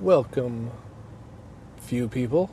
Welcome, 0.00 0.70
few 1.76 2.08
people. 2.08 2.48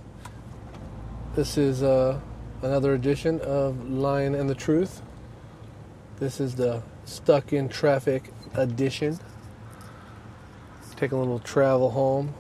This 1.34 1.58
is 1.58 1.82
uh, 1.82 2.20
another 2.62 2.94
edition 2.94 3.40
of 3.40 3.90
Lion 3.90 4.36
and 4.36 4.50
the 4.50 4.54
Truth. 4.54 5.02
This 6.20 6.42
is 6.42 6.56
the 6.56 6.84
Stuck 7.06 7.54
in 7.54 7.70
Traffic 7.70 8.34
edition. 8.54 9.18
Taking 10.98 11.18
a 11.18 11.22
little 11.22 11.40
travel 11.40 11.92
home 11.92 12.34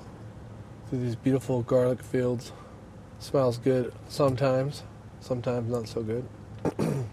through 0.89 0.99
these 0.99 1.15
beautiful 1.15 1.61
garlic 1.61 2.03
fields. 2.03 2.51
Smells 3.19 3.57
good 3.59 3.93
sometimes, 4.09 4.83
sometimes 5.21 5.71
not 5.71 5.87
so 5.87 6.03
good. 6.03 6.27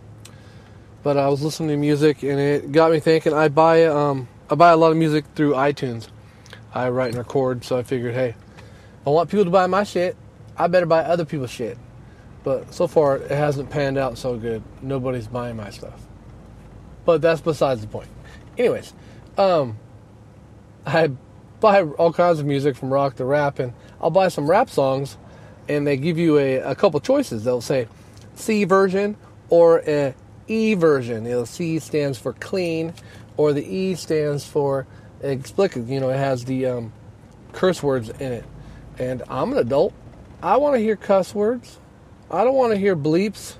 but 1.05 1.17
I 1.17 1.29
was 1.29 1.43
listening 1.43 1.69
to 1.69 1.77
music 1.77 2.25
and 2.25 2.41
it 2.41 2.73
got 2.73 2.91
me 2.91 2.99
thinking. 2.99 3.33
I 3.33 3.47
buy 3.47 3.85
um, 3.85 4.27
I 4.51 4.57
buy 4.57 4.71
a 4.73 4.77
lot 4.77 4.91
of 4.91 4.97
music 4.97 5.27
through 5.37 5.53
iTunes. 5.53 6.09
I 6.75 6.89
write 6.89 7.11
and 7.11 7.19
record, 7.19 7.65
so 7.65 7.79
I 7.79 7.85
figured, 7.85 8.15
hey, 8.15 8.35
I 9.07 9.11
want 9.11 9.31
people 9.31 9.45
to 9.45 9.51
buy 9.51 9.67
my 9.69 9.85
shit, 9.85 10.17
I 10.57 10.67
better 10.67 10.87
buy 10.87 11.05
other 11.05 11.25
people's 11.25 11.51
shit. 11.51 11.79
But 12.43 12.75
so 12.75 12.87
far, 12.87 13.17
it 13.17 13.31
hasn't 13.31 13.71
panned 13.71 13.97
out 13.97 14.19
so 14.19 14.37
good. 14.37 14.63
Nobody's 14.83 15.29
buying 15.29 15.57
my 15.57 15.71
stuff. 15.71 15.99
But 17.05 17.23
that's 17.23 17.41
besides 17.41 17.81
the 17.81 17.87
point. 17.87 18.09
Anyways, 18.59 18.93
um, 19.39 19.79
I 20.85 21.09
buy 21.61 21.83
all 21.83 22.13
kinds 22.13 22.41
of 22.41 22.47
music 22.47 22.77
from 22.77 22.93
rock 22.93 23.17
to 23.17 23.25
rap, 23.25 23.61
and 23.61 23.73
I'll 24.01 24.11
buy 24.11 24.29
some 24.29 24.51
rap 24.51 24.69
songs, 24.69 25.17
and 25.69 25.87
they 25.87 25.97
give 25.97 26.19
you 26.19 26.39
a, 26.39 26.57
a 26.57 26.75
couple 26.75 27.01
choices. 27.01 27.45
They'll 27.45 27.61
say 27.61 27.89
C 28.35 28.65
version 28.65 29.17
or 29.49 30.15
E 30.47 30.75
version. 30.75 31.25
Know, 31.25 31.45
C 31.45 31.79
stands 31.79 32.19
for 32.19 32.35
clean, 32.35 32.93
or 33.37 33.53
the 33.53 33.65
E 33.65 33.95
stands 33.95 34.45
for 34.47 34.87
explicit. 35.31 35.87
You 35.87 36.01
know, 36.01 36.11
it 36.11 36.17
has 36.17 36.45
the 36.45 36.67
um, 36.67 36.93
curse 37.53 37.83
words 37.83 38.11
in 38.11 38.33
it. 38.33 38.45
And 38.99 39.23
I'm 39.29 39.53
an 39.53 39.59
adult. 39.59 39.93
I 40.43 40.57
want 40.59 40.77
to 40.77 40.81
hear 40.81 40.97
cuss 40.97 41.35
words. 41.35 41.79
I 42.31 42.45
don't 42.45 42.55
want 42.55 42.73
to 42.73 42.79
hear 42.79 42.97
bleeps 42.97 43.55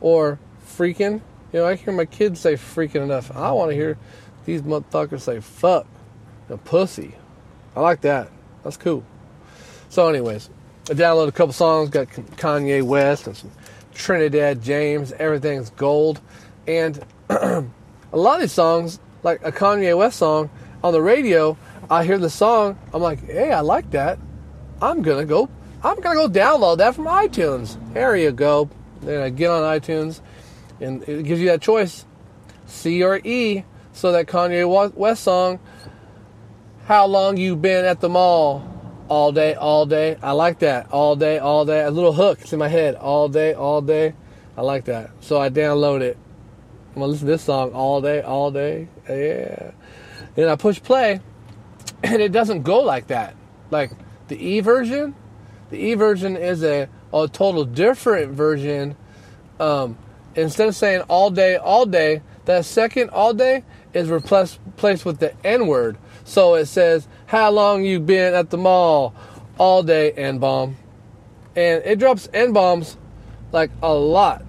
or 0.00 0.38
freaking. 0.66 1.20
You 1.52 1.60
know, 1.60 1.66
I 1.66 1.76
hear 1.76 1.92
my 1.92 2.04
kids 2.04 2.40
say 2.40 2.54
freaking 2.54 3.02
enough. 3.02 3.34
I 3.34 3.52
want 3.52 3.70
to 3.70 3.76
hear 3.76 3.98
these 4.44 4.62
motherfuckers 4.62 5.20
say 5.20 5.40
fuck, 5.40 5.86
a 6.48 6.56
pussy. 6.56 7.14
I 7.76 7.80
like 7.80 8.02
that. 8.02 8.30
That's 8.62 8.76
cool. 8.76 9.04
So, 9.88 10.08
anyways, 10.08 10.50
I 10.90 10.94
downloaded 10.94 11.28
a 11.28 11.32
couple 11.32 11.52
songs. 11.52 11.90
Got 11.90 12.08
Kanye 12.08 12.82
West 12.82 13.26
and 13.26 13.36
some 13.36 13.50
Trinidad 13.94 14.62
James. 14.62 15.12
Everything's 15.12 15.70
gold. 15.70 16.20
And 16.66 17.04
a 17.28 17.64
lot 18.12 18.36
of 18.36 18.40
these 18.40 18.52
songs, 18.52 18.98
like 19.22 19.44
a 19.44 19.52
Kanye 19.52 19.96
West 19.96 20.18
song, 20.18 20.50
on 20.84 20.92
the 20.92 21.00
radio, 21.00 21.56
I 21.88 22.04
hear 22.04 22.18
the 22.18 22.28
song. 22.28 22.78
I'm 22.92 23.00
like, 23.00 23.24
hey, 23.26 23.50
I 23.50 23.60
like 23.60 23.90
that. 23.92 24.18
I'm 24.82 25.00
gonna 25.00 25.24
go. 25.24 25.48
I'm 25.82 25.98
gonna 26.00 26.14
go 26.14 26.28
download 26.28 26.78
that 26.78 26.94
from 26.94 27.06
iTunes. 27.06 27.78
There 27.94 28.14
you 28.16 28.32
go. 28.32 28.68
Then 29.00 29.22
I 29.22 29.30
get 29.30 29.50
on 29.50 29.62
iTunes, 29.62 30.20
and 30.80 31.02
it 31.08 31.24
gives 31.24 31.40
you 31.40 31.48
that 31.48 31.62
choice, 31.62 32.04
C 32.66 33.02
or 33.02 33.18
E. 33.24 33.64
So 33.92 34.12
that 34.12 34.26
Kanye 34.26 34.94
West 34.94 35.22
song, 35.22 35.58
"How 36.84 37.06
long 37.06 37.38
you 37.38 37.56
been 37.56 37.86
at 37.86 38.00
the 38.00 38.10
mall?" 38.10 38.62
All 39.08 39.32
day, 39.32 39.54
all 39.54 39.86
day. 39.86 40.16
I 40.22 40.32
like 40.32 40.58
that. 40.58 40.90
All 40.90 41.16
day, 41.16 41.38
all 41.38 41.64
day. 41.64 41.82
A 41.82 41.90
little 41.90 42.12
hook. 42.12 42.40
It's 42.42 42.52
in 42.52 42.58
my 42.58 42.68
head. 42.68 42.94
All 42.94 43.28
day, 43.28 43.54
all 43.54 43.80
day. 43.80 44.14
I 44.56 44.62
like 44.62 44.84
that. 44.86 45.10
So 45.20 45.40
I 45.40 45.48
download 45.48 46.02
it. 46.02 46.18
I'm 46.94 47.00
gonna 47.00 47.06
listen 47.06 47.26
to 47.26 47.32
this 47.32 47.42
song 47.42 47.72
all 47.72 48.00
day, 48.02 48.20
all 48.20 48.50
day. 48.50 48.88
Yeah. 49.08 49.70
And 50.36 50.50
I 50.50 50.56
push 50.56 50.82
play, 50.82 51.20
and 52.02 52.20
it 52.20 52.32
doesn't 52.32 52.62
go 52.62 52.80
like 52.80 53.08
that. 53.08 53.34
Like 53.70 53.92
the 54.28 54.36
E 54.36 54.60
version, 54.60 55.14
the 55.70 55.78
E 55.78 55.94
version 55.94 56.36
is 56.36 56.62
a, 56.62 56.88
a 57.12 57.28
total 57.28 57.64
different 57.64 58.32
version. 58.32 58.96
Um, 59.60 59.98
instead 60.34 60.68
of 60.68 60.76
saying 60.76 61.02
all 61.02 61.30
day, 61.30 61.56
all 61.56 61.86
day, 61.86 62.22
that 62.44 62.64
second 62.64 63.10
all 63.10 63.32
day 63.32 63.64
is 63.92 64.08
replaced, 64.08 64.60
replaced 64.66 65.04
with 65.04 65.18
the 65.18 65.34
N 65.46 65.66
word. 65.66 65.96
So 66.24 66.54
it 66.54 66.66
says, 66.66 67.08
How 67.26 67.50
long 67.50 67.84
you 67.84 68.00
been 68.00 68.34
at 68.34 68.50
the 68.50 68.58
mall? 68.58 69.14
All 69.56 69.82
day, 69.82 70.12
N 70.12 70.38
bomb. 70.38 70.76
And 71.56 71.82
it 71.84 71.98
drops 71.98 72.28
N 72.34 72.52
bombs 72.52 72.96
like 73.52 73.70
a 73.82 73.94
lot. 73.94 74.44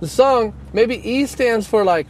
The 0.00 0.08
song, 0.08 0.54
maybe 0.72 0.96
E 1.08 1.26
stands 1.26 1.66
for 1.66 1.84
like 1.84 2.06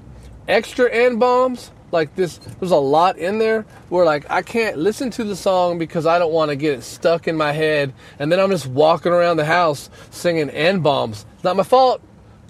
extra 0.46 0.90
N 0.90 1.18
bombs 1.18 1.70
like 1.90 2.14
this 2.14 2.38
there's 2.38 2.70
a 2.70 2.76
lot 2.76 3.18
in 3.18 3.38
there 3.38 3.62
where 3.88 4.04
like 4.04 4.30
I 4.30 4.42
can't 4.42 4.76
listen 4.76 5.10
to 5.12 5.24
the 5.24 5.36
song 5.36 5.78
because 5.78 6.06
I 6.06 6.18
don't 6.18 6.32
want 6.32 6.50
to 6.50 6.56
get 6.56 6.78
it 6.78 6.82
stuck 6.82 7.28
in 7.28 7.36
my 7.36 7.52
head 7.52 7.94
and 8.18 8.30
then 8.30 8.40
I'm 8.40 8.50
just 8.50 8.66
walking 8.66 9.12
around 9.12 9.38
the 9.38 9.44
house 9.44 9.90
singing 10.10 10.50
N 10.50 10.80
bombs. 10.80 11.24
It's 11.34 11.44
not 11.44 11.56
my 11.56 11.62
fault. 11.62 12.02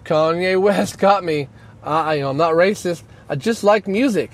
Kanye 0.05 0.61
West 0.61 0.99
got 0.99 1.25
me. 1.25 1.49
I 1.83 2.15
you 2.15 2.23
know 2.23 2.31
I'm 2.31 2.37
not 2.37 2.55
racist. 2.55 3.03
I 3.29 3.37
just 3.37 3.63
like 3.63 3.87
music. 3.87 4.31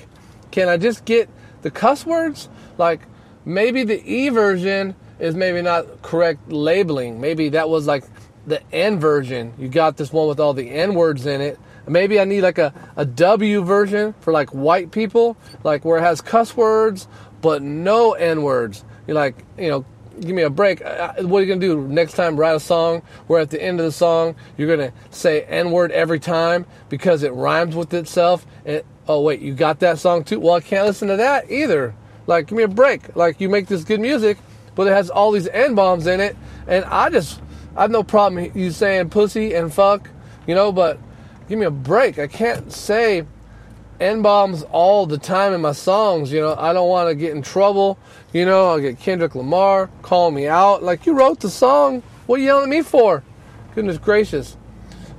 Can 0.51 0.69
I 0.69 0.77
just 0.77 1.05
get 1.05 1.29
the 1.63 1.71
cuss 1.71 2.07
words? 2.07 2.49
Like 2.79 3.03
maybe 3.45 3.85
the 3.85 4.03
E 4.05 4.29
version 4.31 4.95
is 5.19 5.35
maybe 5.35 5.63
not 5.63 6.03
correct 6.03 6.51
labeling. 6.51 7.21
Maybe 7.21 7.51
that 7.51 7.69
was 7.69 7.87
like 7.87 8.05
the 8.47 8.63
N 8.73 8.99
version. 8.99 9.53
You 9.59 9.69
got 9.69 9.97
this 9.97 10.13
one 10.13 10.29
with 10.29 10.41
all 10.41 10.55
the 10.55 10.71
N 10.71 10.95
words 10.95 11.27
in 11.27 11.41
it 11.41 11.59
Maybe 11.87 12.19
I 12.19 12.25
need 12.25 12.43
like 12.43 12.59
a, 12.59 12.73
a 12.97 13.05
W 13.05 13.63
version 13.63 14.15
for 14.21 14.33
like 14.33 14.51
white 14.51 14.91
people, 14.91 15.37
like 15.63 15.85
where 15.85 15.99
it 15.99 16.03
has 16.03 16.21
cuss 16.21 16.57
words 16.57 17.09
but 17.45 17.61
no 17.61 18.15
N 18.15 18.43
words. 18.43 18.87
You're 19.07 19.17
like, 19.17 19.45
you 19.59 19.69
know, 19.69 19.85
give 20.19 20.35
me 20.35 20.41
a 20.41 20.49
break. 20.49 20.81
What 20.81 21.21
are 21.21 21.43
you 21.43 21.47
gonna 21.47 21.61
do 21.61 21.87
next 21.87 22.15
time? 22.15 22.37
Write 22.37 22.57
a 22.57 22.61
song 22.61 23.03
where 23.27 23.39
at 23.43 23.51
the 23.51 23.63
end 23.63 23.81
of 23.81 23.85
the 23.85 23.93
song 23.93 24.35
you're 24.57 24.75
gonna 24.75 24.95
say 25.11 25.43
N 25.43 25.71
word 25.71 25.93
every 25.93 26.19
time 26.19 26.65
because 26.89 27.23
it 27.23 27.35
rhymes 27.35 27.77
with 27.77 27.93
itself. 27.93 28.47
And 28.65 28.83
oh 29.07 29.21
wait, 29.21 29.41
you 29.41 29.53
got 29.53 29.81
that 29.81 29.99
song 29.99 30.25
too? 30.25 30.41
Well, 30.41 30.55
I 30.55 30.61
can't 30.61 30.87
listen 30.87 31.09
to 31.09 31.19
that 31.19 31.51
either. 31.51 31.95
Like, 32.27 32.47
give 32.47 32.57
me 32.57 32.63
a 32.63 32.69
break. 32.69 33.15
Like, 33.15 33.43
you 33.43 33.51
make 33.51 33.67
this 33.67 33.85
good 33.85 34.01
music, 34.01 34.39
but 34.75 34.87
it 34.87 34.93
has 34.93 35.11
all 35.11 35.31
these 35.31 35.47
N 35.49 35.75
bombs 35.75 36.07
in 36.07 36.21
it, 36.21 36.39
and 36.67 36.87
I 36.87 37.11
just 37.11 37.43
I 37.77 37.83
have 37.83 37.91
no 37.91 38.03
problem 38.03 38.51
you 38.55 38.71
saying 38.71 39.11
pussy 39.11 39.53
and 39.53 39.71
fuck, 39.71 40.09
you 40.47 40.55
know, 40.55 40.73
but 40.73 40.99
give 41.49 41.59
me 41.59 41.67
a 41.67 41.71
break. 41.71 42.19
I 42.19 42.27
can't 42.27 42.73
say 42.73 43.25
N 44.01 44.23
bombs 44.23 44.63
all 44.65 45.07
the 45.07 45.19
time 45.19 45.53
in 45.53 45.61
my 45.61 45.73
songs. 45.73 46.33
You 46.33 46.41
know, 46.41 46.55
I 46.59 46.73
don't 46.73 46.89
want 46.89 47.09
to 47.09 47.15
get 47.15 47.35
in 47.35 47.43
trouble. 47.43 47.99
You 48.33 48.45
know, 48.45 48.71
I'll 48.71 48.81
get 48.81 48.99
Kendrick 48.99 49.35
Lamar 49.35 49.89
call 50.03 50.31
me 50.31 50.49
out. 50.49 50.83
Like, 50.83 51.07
you 51.07 51.15
wrote 51.15 51.41
the 51.41 51.51
song. 51.51 52.03
What 52.27 52.37
are 52.37 52.39
you 52.39 52.47
yelling 52.47 52.65
at 52.65 52.69
me 52.69 52.83
for? 52.83 53.23
Goodness 53.75 53.99
gracious. 53.99 54.57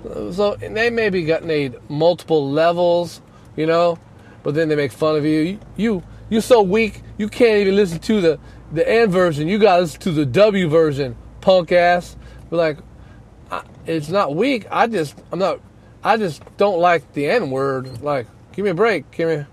So 0.04 0.56
they 0.56 0.90
maybe 0.90 1.24
got 1.24 1.44
made 1.44 1.76
multiple 1.90 2.52
levels, 2.52 3.22
you 3.56 3.66
know, 3.66 3.98
but 4.44 4.54
then 4.54 4.70
they 4.70 4.76
make 4.76 4.92
fun 4.92 5.16
of 5.16 5.26
you. 5.26 5.40
You, 5.40 5.60
you 5.78 6.04
you're 6.30 6.42
so 6.42 6.62
weak. 6.62 7.02
You 7.18 7.28
can't 7.28 7.60
even 7.60 7.76
listen 7.76 8.00
to 8.00 8.22
the 8.22 8.40
the 8.72 8.88
N 8.88 9.10
version. 9.10 9.48
You 9.48 9.58
got 9.58 9.78
to 9.78 9.82
listen 9.84 10.02
to 10.02 10.12
the 10.12 10.26
W 10.26 10.68
version, 10.68 11.16
punk 11.42 11.72
ass. 11.72 12.16
But 12.50 12.58
like, 12.58 12.78
I, 13.50 13.64
it's 13.86 14.10
not 14.10 14.36
weak. 14.36 14.68
I 14.70 14.88
just 14.88 15.16
I'm 15.32 15.40
not 15.40 15.60
I 16.06 16.18
just 16.18 16.44
don't 16.58 16.80
like 16.80 17.14
the 17.14 17.28
N 17.28 17.50
word. 17.50 18.04
Like, 18.04 18.28
give 18.54 18.64
me 18.64 18.70
a 18.70 18.76
break. 18.76 19.10
Give 19.10 19.28
me. 19.28 19.46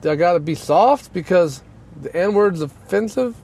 Do 0.00 0.10
I 0.12 0.14
gotta 0.14 0.38
be 0.38 0.54
soft 0.54 1.12
because 1.12 1.64
the 2.00 2.14
N 2.14 2.32
word's 2.32 2.62
offensive? 2.62 3.36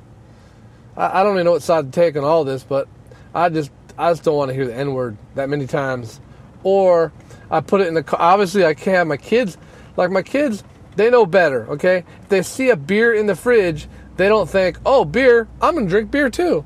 I, 0.96 1.20
I 1.20 1.22
don't 1.24 1.34
even 1.34 1.44
know 1.44 1.50
what 1.50 1.62
side 1.62 1.92
to 1.92 2.00
take 2.00 2.16
on 2.16 2.22
all 2.22 2.44
this, 2.44 2.62
but 2.62 2.86
I 3.34 3.48
just 3.48 3.72
I 3.98 4.12
just 4.12 4.22
don't 4.22 4.36
want 4.36 4.50
to 4.50 4.54
hear 4.54 4.64
the 4.64 4.76
N 4.76 4.94
word 4.94 5.16
that 5.34 5.48
many 5.48 5.66
times. 5.66 6.20
Or 6.62 7.12
I 7.50 7.60
put 7.60 7.80
it 7.80 7.88
in 7.88 7.94
the. 7.94 8.16
Obviously, 8.16 8.64
I 8.64 8.74
can't 8.74 8.96
have 8.96 9.06
my 9.08 9.16
kids. 9.16 9.58
Like 9.96 10.12
my 10.12 10.22
kids, 10.22 10.62
they 10.94 11.10
know 11.10 11.26
better. 11.26 11.66
Okay, 11.72 12.04
if 12.22 12.28
they 12.28 12.42
see 12.42 12.70
a 12.70 12.76
beer 12.76 13.12
in 13.12 13.26
the 13.26 13.34
fridge, 13.34 13.88
they 14.18 14.28
don't 14.28 14.48
think, 14.48 14.78
"Oh, 14.86 15.04
beer. 15.04 15.48
I'm 15.60 15.74
gonna 15.74 15.88
drink 15.88 16.12
beer 16.12 16.30
too." 16.30 16.64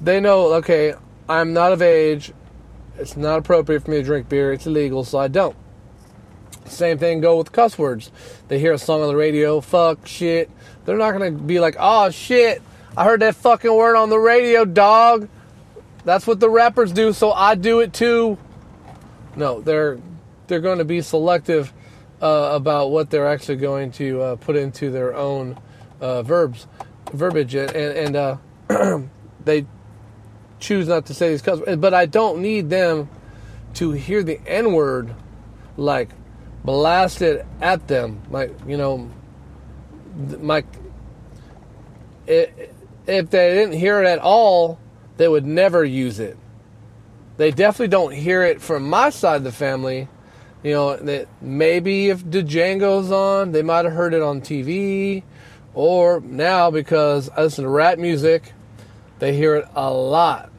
They 0.00 0.20
know, 0.20 0.54
okay, 0.54 0.94
I'm 1.28 1.52
not 1.52 1.72
of 1.72 1.82
age. 1.82 2.32
It's 2.98 3.16
not 3.16 3.38
appropriate 3.38 3.84
for 3.84 3.90
me 3.90 3.98
to 3.98 4.02
drink 4.02 4.28
beer. 4.28 4.52
It's 4.52 4.66
illegal, 4.66 5.04
so 5.04 5.18
I 5.18 5.28
don't. 5.28 5.56
Same 6.64 6.98
thing 6.98 7.20
go 7.20 7.38
with 7.38 7.52
cuss 7.52 7.78
words. 7.78 8.10
They 8.48 8.58
hear 8.58 8.72
a 8.72 8.78
song 8.78 9.02
on 9.02 9.08
the 9.08 9.16
radio, 9.16 9.60
fuck, 9.60 10.06
shit. 10.06 10.50
They're 10.84 10.96
not 10.96 11.12
gonna 11.12 11.30
be 11.30 11.60
like, 11.60 11.76
oh 11.78 12.10
shit, 12.10 12.62
I 12.96 13.04
heard 13.04 13.20
that 13.20 13.36
fucking 13.36 13.72
word 13.72 13.96
on 13.96 14.10
the 14.10 14.18
radio, 14.18 14.64
dog. 14.64 15.28
That's 16.04 16.26
what 16.26 16.40
the 16.40 16.48
rappers 16.48 16.92
do, 16.92 17.12
so 17.12 17.32
I 17.32 17.54
do 17.54 17.80
it 17.80 17.92
too. 17.92 18.38
No, 19.36 19.60
they're 19.60 19.98
they're 20.46 20.60
going 20.60 20.78
to 20.78 20.84
be 20.84 21.02
selective 21.02 21.72
uh, 22.22 22.50
about 22.52 22.90
what 22.90 23.10
they're 23.10 23.26
actually 23.26 23.56
going 23.56 23.90
to 23.92 24.22
uh, 24.22 24.36
put 24.36 24.56
into 24.56 24.90
their 24.90 25.14
own 25.14 25.58
uh, 26.00 26.22
verbs, 26.22 26.66
verbiage, 27.12 27.54
and, 27.54 27.70
and 27.74 28.16
uh, 28.16 28.36
they 29.44 29.66
choose 30.58 30.88
not 30.88 31.06
to 31.06 31.14
say 31.14 31.30
these 31.30 31.42
cuss 31.42 31.60
words, 31.60 31.76
but 31.76 31.94
I 31.94 32.06
don't 32.06 32.40
need 32.40 32.70
them 32.70 33.08
to 33.74 33.92
hear 33.92 34.22
the 34.22 34.40
N 34.46 34.72
word 34.72 35.14
like 35.76 36.10
blasted 36.64 37.44
at 37.60 37.88
them. 37.88 38.22
Like 38.30 38.54
you 38.66 38.76
know, 38.76 39.10
my 40.40 40.64
it, 42.26 42.74
if 43.06 43.30
they 43.30 43.54
didn't 43.54 43.74
hear 43.74 44.02
it 44.02 44.06
at 44.06 44.18
all, 44.18 44.78
they 45.16 45.28
would 45.28 45.46
never 45.46 45.84
use 45.84 46.18
it. 46.18 46.36
They 47.36 47.50
definitely 47.50 47.88
don't 47.88 48.12
hear 48.12 48.42
it 48.42 48.60
from 48.60 48.88
my 48.88 49.10
side 49.10 49.36
of 49.36 49.44
the 49.44 49.52
family. 49.52 50.08
You 50.62 50.72
know, 50.72 50.96
that 50.96 51.28
maybe 51.40 52.08
if 52.08 52.24
Django's 52.24 53.12
on, 53.12 53.52
they 53.52 53.62
might 53.62 53.84
have 53.84 53.94
heard 53.94 54.14
it 54.14 54.22
on 54.22 54.40
TV, 54.40 55.22
or 55.74 56.20
now 56.20 56.70
because 56.70 57.28
I 57.28 57.42
listen 57.42 57.64
to 57.64 57.70
rap 57.70 57.98
music, 57.98 58.52
they 59.18 59.34
hear 59.34 59.56
it 59.56 59.68
a 59.74 59.92
lot, 59.92 60.50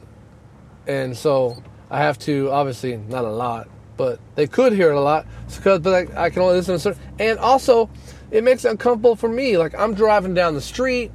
and 0.86 1.16
so 1.16 1.62
I 1.90 1.98
have 2.02 2.18
to 2.20 2.50
obviously 2.50 2.96
not 2.96 3.24
a 3.24 3.30
lot, 3.30 3.68
but 3.96 4.20
they 4.34 4.46
could 4.46 4.72
hear 4.72 4.90
it 4.90 4.96
a 4.96 5.00
lot 5.00 5.26
because 5.56 5.80
but 5.80 5.94
I, 6.16 6.24
I 6.24 6.30
can 6.30 6.42
only 6.42 6.56
listen 6.56 6.74
to 6.74 6.78
certain, 6.78 7.02
and 7.18 7.38
also 7.38 7.88
it 8.30 8.44
makes 8.44 8.64
it 8.64 8.70
uncomfortable 8.70 9.16
for 9.16 9.28
me. 9.28 9.56
Like 9.56 9.74
I'm 9.78 9.94
driving 9.94 10.34
down 10.34 10.54
the 10.54 10.60
street, 10.60 11.12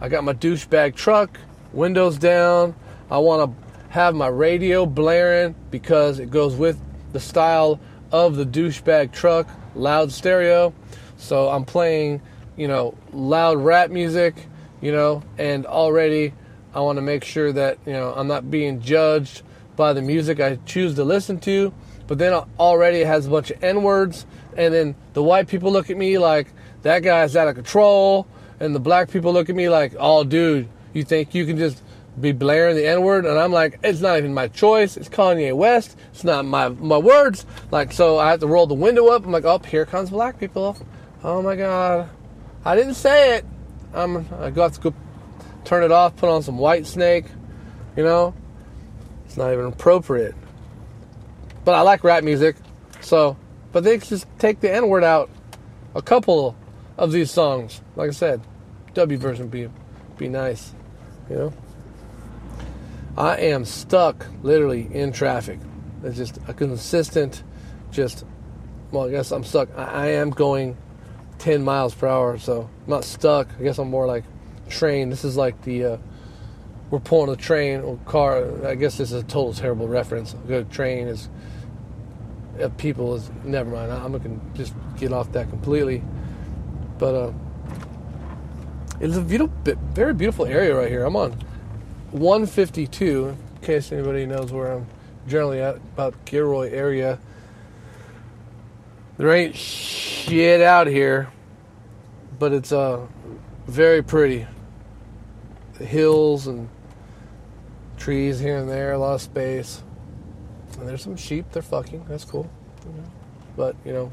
I 0.00 0.08
got 0.08 0.24
my 0.24 0.34
douchebag 0.34 0.94
truck, 0.94 1.38
windows 1.72 2.18
down. 2.18 2.74
I 3.10 3.18
want 3.18 3.50
to 3.50 3.62
have 3.90 4.14
my 4.14 4.28
radio 4.28 4.86
blaring 4.86 5.54
because 5.70 6.18
it 6.18 6.30
goes 6.30 6.56
with 6.56 6.80
the 7.12 7.20
style 7.20 7.78
of 8.10 8.36
the 8.36 8.44
douchebag 8.44 9.12
truck, 9.12 9.48
loud 9.74 10.10
stereo. 10.10 10.72
So 11.16 11.48
I'm 11.48 11.64
playing, 11.64 12.20
you 12.56 12.68
know, 12.68 12.96
loud 13.12 13.58
rap 13.58 13.90
music, 13.90 14.34
you 14.80 14.92
know, 14.92 15.22
and 15.38 15.66
already 15.66 16.34
I 16.74 16.80
want 16.80 16.96
to 16.96 17.02
make 17.02 17.24
sure 17.24 17.52
that, 17.52 17.78
you 17.86 17.92
know, 17.92 18.12
I'm 18.14 18.28
not 18.28 18.50
being 18.50 18.80
judged 18.80 19.42
by 19.76 19.92
the 19.92 20.02
music 20.02 20.40
I 20.40 20.56
choose 20.66 20.94
to 20.94 21.04
listen 21.04 21.38
to. 21.40 21.72
But 22.06 22.18
then 22.18 22.32
already 22.58 22.98
it 22.98 23.06
has 23.06 23.26
a 23.26 23.30
bunch 23.30 23.50
of 23.50 23.62
N 23.62 23.82
words. 23.82 24.26
And 24.56 24.72
then 24.72 24.94
the 25.12 25.22
white 25.22 25.48
people 25.48 25.72
look 25.72 25.90
at 25.90 25.96
me 25.96 26.18
like, 26.18 26.48
that 26.82 27.00
guy's 27.00 27.36
out 27.36 27.48
of 27.48 27.54
control. 27.54 28.26
And 28.60 28.74
the 28.74 28.80
black 28.80 29.10
people 29.10 29.32
look 29.32 29.48
at 29.48 29.56
me 29.56 29.68
like, 29.68 29.94
oh, 29.98 30.24
dude, 30.24 30.68
you 30.92 31.04
think 31.04 31.34
you 31.34 31.46
can 31.46 31.56
just 31.56 31.82
be 32.20 32.32
blaring 32.32 32.76
the 32.76 32.86
N 32.86 33.02
word, 33.02 33.24
and 33.24 33.38
I'm 33.38 33.52
like, 33.52 33.78
it's 33.82 34.00
not 34.00 34.18
even 34.18 34.34
my 34.34 34.48
choice. 34.48 34.96
It's 34.96 35.08
Kanye 35.08 35.56
West. 35.56 35.96
It's 36.12 36.24
not 36.24 36.44
my 36.44 36.68
my 36.68 36.98
words. 36.98 37.46
Like, 37.70 37.92
so 37.92 38.18
I 38.18 38.30
have 38.30 38.40
to 38.40 38.46
roll 38.46 38.66
the 38.66 38.74
window 38.74 39.08
up. 39.08 39.24
I'm 39.24 39.32
like, 39.32 39.44
oh, 39.44 39.58
here 39.58 39.86
comes 39.86 40.10
black 40.10 40.38
people. 40.38 40.76
Oh 41.24 41.40
my 41.40 41.56
god, 41.56 42.10
I 42.64 42.76
didn't 42.76 42.94
say 42.94 43.36
it. 43.36 43.46
I'm 43.94 44.28
I 44.40 44.50
got 44.50 44.74
to 44.74 44.80
go 44.80 44.94
turn 45.64 45.84
it 45.84 45.92
off. 45.92 46.16
Put 46.16 46.28
on 46.28 46.42
some 46.42 46.58
Whitesnake. 46.58 47.26
You 47.96 48.04
know, 48.04 48.34
it's 49.26 49.36
not 49.36 49.52
even 49.52 49.66
appropriate. 49.66 50.34
But 51.64 51.74
I 51.74 51.82
like 51.82 52.04
rap 52.04 52.24
music, 52.24 52.56
so 53.00 53.36
but 53.70 53.84
they 53.84 53.98
just 53.98 54.26
take 54.38 54.60
the 54.60 54.72
N 54.72 54.88
word 54.88 55.04
out. 55.04 55.30
A 55.94 56.02
couple 56.02 56.56
of 56.96 57.12
these 57.12 57.30
songs, 57.30 57.80
like 57.96 58.08
I 58.08 58.12
said, 58.12 58.40
W 58.94 59.18
version 59.18 59.48
be 59.48 59.68
be 60.16 60.28
nice, 60.28 60.74
you 61.28 61.36
know. 61.36 61.52
I 63.16 63.36
am 63.38 63.64
stuck 63.64 64.26
literally 64.42 64.88
in 64.92 65.12
traffic. 65.12 65.58
It's 66.02 66.16
just 66.16 66.38
a 66.48 66.54
consistent, 66.54 67.42
just, 67.90 68.24
well, 68.90 69.06
I 69.06 69.10
guess 69.10 69.30
I'm 69.30 69.44
stuck. 69.44 69.68
I, 69.76 69.84
I 69.84 70.06
am 70.12 70.30
going 70.30 70.76
10 71.38 71.62
miles 71.62 71.94
per 71.94 72.06
hour, 72.06 72.38
so 72.38 72.62
I'm 72.84 72.90
not 72.90 73.04
stuck. 73.04 73.48
I 73.58 73.62
guess 73.62 73.78
I'm 73.78 73.90
more 73.90 74.06
like 74.06 74.24
train. 74.72 75.10
This 75.10 75.24
is 75.24 75.36
like 75.36 75.62
the, 75.62 75.84
uh, 75.84 75.96
we're 76.90 77.00
pulling 77.00 77.30
a 77.30 77.36
train 77.36 77.80
or 77.80 77.98
car. 78.06 78.66
I 78.66 78.74
guess 78.74 78.98
this 78.98 79.12
is 79.12 79.22
a 79.22 79.24
total 79.24 79.54
terrible 79.54 79.88
reference. 79.88 80.34
A 80.34 80.36
good 80.36 80.70
train 80.70 81.08
is, 81.08 81.28
uh, 82.60 82.68
people 82.70 83.14
is, 83.14 83.30
never 83.44 83.70
mind. 83.70 83.92
I'm 83.92 84.12
to 84.12 84.40
just 84.56 84.74
get 84.96 85.12
off 85.12 85.32
that 85.32 85.48
completely. 85.50 86.02
But, 86.98 87.14
uh, 87.14 87.32
it's 89.00 89.16
a 89.16 89.22
beautiful, 89.22 89.54
very 89.94 90.14
beautiful 90.14 90.46
area 90.46 90.76
right 90.76 90.88
here. 90.88 91.04
I'm 91.04 91.16
on 91.16 91.32
152, 92.12 93.28
in 93.28 93.36
case 93.62 93.90
anybody 93.90 94.26
knows 94.26 94.52
where 94.52 94.72
I'm 94.72 94.86
generally 95.26 95.60
at, 95.60 95.76
about 95.76 96.24
Gilroy 96.24 96.70
area. 96.70 97.18
There 99.18 99.32
ain't 99.32 99.56
shit 99.56 100.60
out 100.60 100.86
here, 100.86 101.32
but 102.38 102.52
it's 102.52 102.72
uh, 102.72 103.06
very 103.66 104.02
pretty. 104.02 104.46
Hills 105.84 106.46
and 106.46 106.68
trees 107.96 108.40
here 108.40 108.56
and 108.56 108.68
there, 108.68 108.92
a 108.92 108.98
lot 108.98 109.14
of 109.14 109.22
space. 109.22 109.82
And 110.78 110.88
there's 110.88 111.02
some 111.02 111.16
sheep, 111.16 111.46
they're 111.52 111.62
fucking, 111.62 112.06
that's 112.08 112.24
cool. 112.24 112.50
But, 113.56 113.76
you 113.84 113.92
know, 113.92 114.12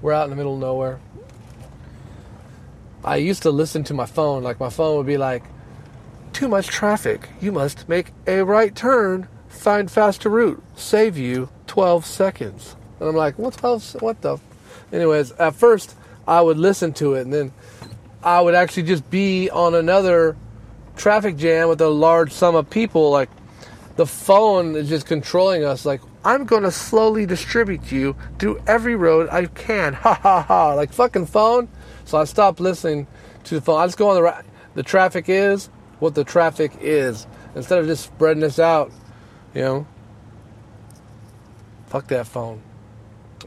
we're 0.00 0.12
out 0.12 0.24
in 0.24 0.30
the 0.30 0.36
middle 0.36 0.54
of 0.54 0.60
nowhere. 0.60 1.00
I 3.04 3.16
used 3.16 3.42
to 3.42 3.50
listen 3.50 3.84
to 3.84 3.94
my 3.94 4.06
phone, 4.06 4.42
like 4.42 4.58
my 4.58 4.70
phone 4.70 4.96
would 4.96 5.06
be 5.06 5.16
like, 5.16 5.44
too 6.32 6.48
much 6.48 6.66
traffic. 6.66 7.28
You 7.40 7.52
must 7.52 7.88
make 7.88 8.12
a 8.26 8.42
right 8.42 8.74
turn, 8.74 9.28
find 9.48 9.90
faster 9.90 10.28
route, 10.28 10.62
save 10.74 11.16
you 11.16 11.48
12 11.66 12.04
seconds. 12.04 12.76
And 13.00 13.08
I'm 13.08 13.16
like, 13.16 13.38
what 13.38 13.54
12? 13.54 14.02
What 14.02 14.20
the? 14.22 14.38
Anyways, 14.92 15.32
at 15.32 15.54
first 15.54 15.94
I 16.26 16.40
would 16.40 16.58
listen 16.58 16.92
to 16.94 17.14
it, 17.14 17.22
and 17.22 17.32
then 17.32 17.52
I 18.22 18.40
would 18.40 18.54
actually 18.54 18.84
just 18.84 19.08
be 19.10 19.50
on 19.50 19.74
another 19.74 20.36
traffic 20.96 21.36
jam 21.36 21.68
with 21.68 21.80
a 21.80 21.88
large 21.88 22.32
sum 22.32 22.54
of 22.54 22.68
people. 22.68 23.10
Like 23.10 23.30
the 23.96 24.06
phone 24.06 24.74
is 24.74 24.88
just 24.88 25.06
controlling 25.06 25.64
us. 25.64 25.84
Like 25.84 26.00
I'm 26.24 26.44
going 26.44 26.64
to 26.64 26.72
slowly 26.72 27.26
distribute 27.26 27.92
you 27.92 28.16
through 28.38 28.60
every 28.66 28.96
road 28.96 29.28
I 29.30 29.46
can. 29.46 29.94
Ha 29.94 30.14
ha 30.14 30.42
ha! 30.42 30.74
Like 30.74 30.92
fucking 30.92 31.26
phone. 31.26 31.68
So 32.04 32.18
I 32.18 32.24
stopped 32.24 32.60
listening 32.60 33.06
to 33.44 33.56
the 33.56 33.60
phone. 33.60 33.80
I 33.80 33.86
just 33.86 33.98
go 33.98 34.08
on 34.08 34.16
the 34.16 34.22
right. 34.22 34.44
the 34.74 34.82
traffic 34.82 35.28
is 35.28 35.70
what 35.98 36.14
the 36.14 36.24
traffic 36.24 36.72
is 36.80 37.26
instead 37.54 37.78
of 37.78 37.86
just 37.86 38.04
spreading 38.04 38.40
this 38.40 38.58
out. 38.58 38.92
You 39.54 39.62
know, 39.62 39.86
fuck 41.86 42.08
that 42.08 42.26
phone. 42.26 42.60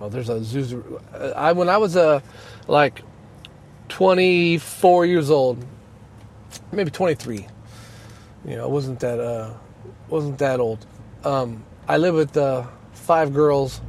Oh, 0.02 0.10
there's 0.10 0.30
a 0.30 0.36
Isuzu. 0.36 1.36
I 1.36 1.52
when 1.52 1.70
I 1.70 1.78
was 1.78 1.96
uh, 1.96 2.22
like 2.68 3.04
24 3.90 5.06
years 5.06 5.30
old, 5.30 5.66
maybe 6.72 6.92
23. 6.92 7.48
You 8.46 8.56
know, 8.56 8.64
I 8.64 8.68
wasn't 8.68 9.00
that 9.02 9.20
uh, 9.20 9.54
wasn't 10.08 10.38
that 10.40 10.60
old. 10.60 10.86
Um, 11.24 11.64
I 11.88 11.98
lived 11.98 12.16
with 12.16 12.38
uh, 12.38 12.68
five 12.94 13.34
girls 13.34 13.82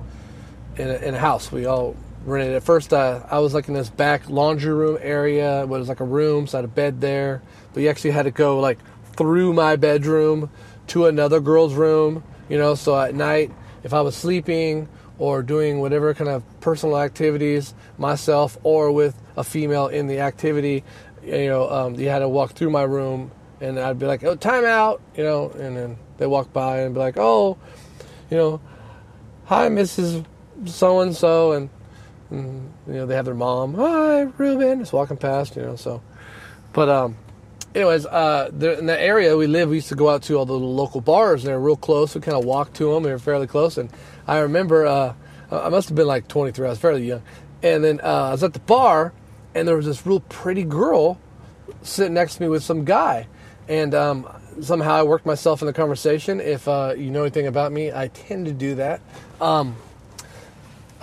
in 0.76 0.88
a, 0.88 0.94
in 0.94 1.14
a 1.14 1.18
house. 1.18 1.52
We 1.52 1.66
all 1.66 1.96
rented. 2.24 2.54
At 2.54 2.62
first, 2.64 2.92
uh, 2.92 3.22
I 3.30 3.38
was 3.38 3.54
like 3.54 3.68
in 3.68 3.74
this 3.74 3.90
back 3.90 4.28
laundry 4.28 4.74
room 4.74 4.98
area. 5.00 5.62
It 5.62 5.68
was 5.68 5.88
like 5.88 6.00
a 6.00 6.04
room, 6.04 6.46
so 6.46 6.58
I 6.58 6.60
had 6.60 6.64
a 6.64 6.68
bed 6.68 7.00
there 7.00 7.42
but 7.72 7.82
you 7.82 7.88
actually 7.88 8.10
had 8.10 8.24
to 8.24 8.30
go 8.30 8.58
like 8.60 8.78
through 9.16 9.52
my 9.52 9.76
bedroom 9.76 10.50
to 10.88 11.06
another 11.06 11.40
girl's 11.40 11.74
room, 11.74 12.22
you 12.48 12.58
know. 12.58 12.74
So 12.74 12.98
at 12.98 13.14
night, 13.14 13.52
if 13.82 13.94
I 13.94 14.00
was 14.00 14.16
sleeping 14.16 14.88
or 15.18 15.42
doing 15.42 15.80
whatever 15.80 16.14
kind 16.14 16.30
of 16.30 16.42
personal 16.60 16.98
activities 16.98 17.74
myself 17.98 18.56
or 18.62 18.90
with 18.90 19.20
a 19.36 19.44
female 19.44 19.88
in 19.88 20.06
the 20.06 20.20
activity, 20.20 20.84
you 21.24 21.46
know, 21.46 21.70
um, 21.70 21.94
you 21.94 22.08
had 22.08 22.20
to 22.20 22.28
walk 22.28 22.52
through 22.52 22.70
my 22.70 22.82
room 22.82 23.30
and 23.60 23.78
I'd 23.78 23.98
be 23.98 24.06
like, 24.06 24.24
oh, 24.24 24.34
time 24.36 24.64
out, 24.64 25.00
you 25.16 25.24
know, 25.24 25.50
and 25.50 25.76
then 25.76 25.96
they 26.18 26.26
walk 26.26 26.52
by 26.52 26.80
and 26.80 26.94
be 26.94 27.00
like, 27.00 27.16
oh, 27.16 27.58
you 28.30 28.36
know, 28.36 28.60
hi, 29.44 29.68
Mrs. 29.68 30.24
So 30.66 31.00
and 31.00 31.14
so, 31.14 31.52
and 31.52 31.70
you 32.30 32.70
know, 32.86 33.06
they 33.06 33.14
have 33.14 33.24
their 33.24 33.34
mom, 33.34 33.74
hi, 33.74 34.22
Ruben, 34.22 34.80
just 34.80 34.92
walking 34.92 35.16
past, 35.16 35.56
you 35.56 35.62
know, 35.62 35.76
so, 35.76 36.02
but 36.72 36.88
um, 36.88 37.16
anyways, 37.74 38.06
uh, 38.06 38.50
in 38.52 38.86
the 38.86 39.00
area 39.00 39.36
we 39.36 39.46
live, 39.46 39.68
we 39.68 39.76
used 39.76 39.88
to 39.88 39.94
go 39.94 40.08
out 40.08 40.22
to 40.24 40.36
all 40.36 40.46
the 40.46 40.52
local 40.52 41.00
bars. 41.00 41.44
And 41.44 41.50
they're 41.50 41.60
real 41.60 41.76
close. 41.76 42.14
We 42.14 42.20
kind 42.20 42.36
of 42.36 42.44
walked 42.44 42.74
to 42.76 42.92
them. 42.92 43.02
They 43.02 43.10
were 43.10 43.18
fairly 43.18 43.46
close. 43.46 43.78
And 43.78 43.90
I 44.26 44.38
remember, 44.38 44.86
uh, 44.86 45.14
I 45.50 45.68
must 45.68 45.88
have 45.88 45.96
been 45.96 46.06
like 46.06 46.28
23. 46.28 46.66
I 46.66 46.70
was 46.70 46.78
fairly 46.78 47.06
young. 47.06 47.22
And 47.62 47.84
then 47.84 48.00
uh, 48.02 48.28
I 48.28 48.30
was 48.32 48.42
at 48.42 48.52
the 48.52 48.60
bar, 48.60 49.12
and 49.54 49.66
there 49.66 49.76
was 49.76 49.86
this 49.86 50.06
real 50.06 50.20
pretty 50.20 50.64
girl 50.64 51.18
sitting 51.82 52.14
next 52.14 52.36
to 52.36 52.42
me 52.42 52.48
with 52.48 52.62
some 52.62 52.84
guy. 52.84 53.26
And 53.68 53.94
um, 53.94 54.28
somehow 54.60 54.94
I 54.94 55.02
worked 55.04 55.26
myself 55.26 55.62
in 55.62 55.66
the 55.66 55.72
conversation. 55.72 56.40
If 56.40 56.66
uh, 56.66 56.94
you 56.96 57.10
know 57.10 57.22
anything 57.22 57.46
about 57.46 57.72
me, 57.72 57.92
I 57.92 58.08
tend 58.08 58.46
to 58.46 58.52
do 58.52 58.76
that. 58.76 59.00
Um, 59.40 59.76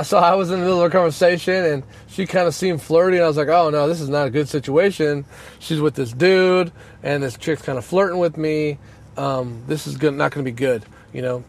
so 0.03 0.17
I 0.17 0.35
was 0.35 0.51
in 0.51 0.59
the 0.59 0.65
middle 0.65 0.81
of 0.81 0.87
a 0.87 0.89
conversation 0.91 1.65
and 1.65 1.83
she 2.07 2.27
kind 2.27 2.47
of 2.47 2.53
seemed 2.53 2.81
flirty. 2.81 3.17
And 3.17 3.25
I 3.25 3.27
was 3.27 3.37
like, 3.37 3.47
oh 3.47 3.69
no, 3.69 3.87
this 3.87 3.99
is 3.99 4.09
not 4.09 4.27
a 4.27 4.29
good 4.29 4.47
situation. 4.47 5.25
She's 5.59 5.79
with 5.79 5.95
this 5.95 6.11
dude 6.11 6.71
and 7.01 7.23
this 7.23 7.37
chick's 7.37 7.61
kind 7.61 7.77
of 7.77 7.85
flirting 7.85 8.19
with 8.19 8.37
me. 8.37 8.77
Um, 9.17 9.63
this 9.65 9.87
is 9.87 9.97
good, 9.97 10.13
not 10.13 10.31
going 10.31 10.45
to 10.45 10.51
be 10.51 10.55
good, 10.55 10.85
you 11.13 11.21
know. 11.23 11.43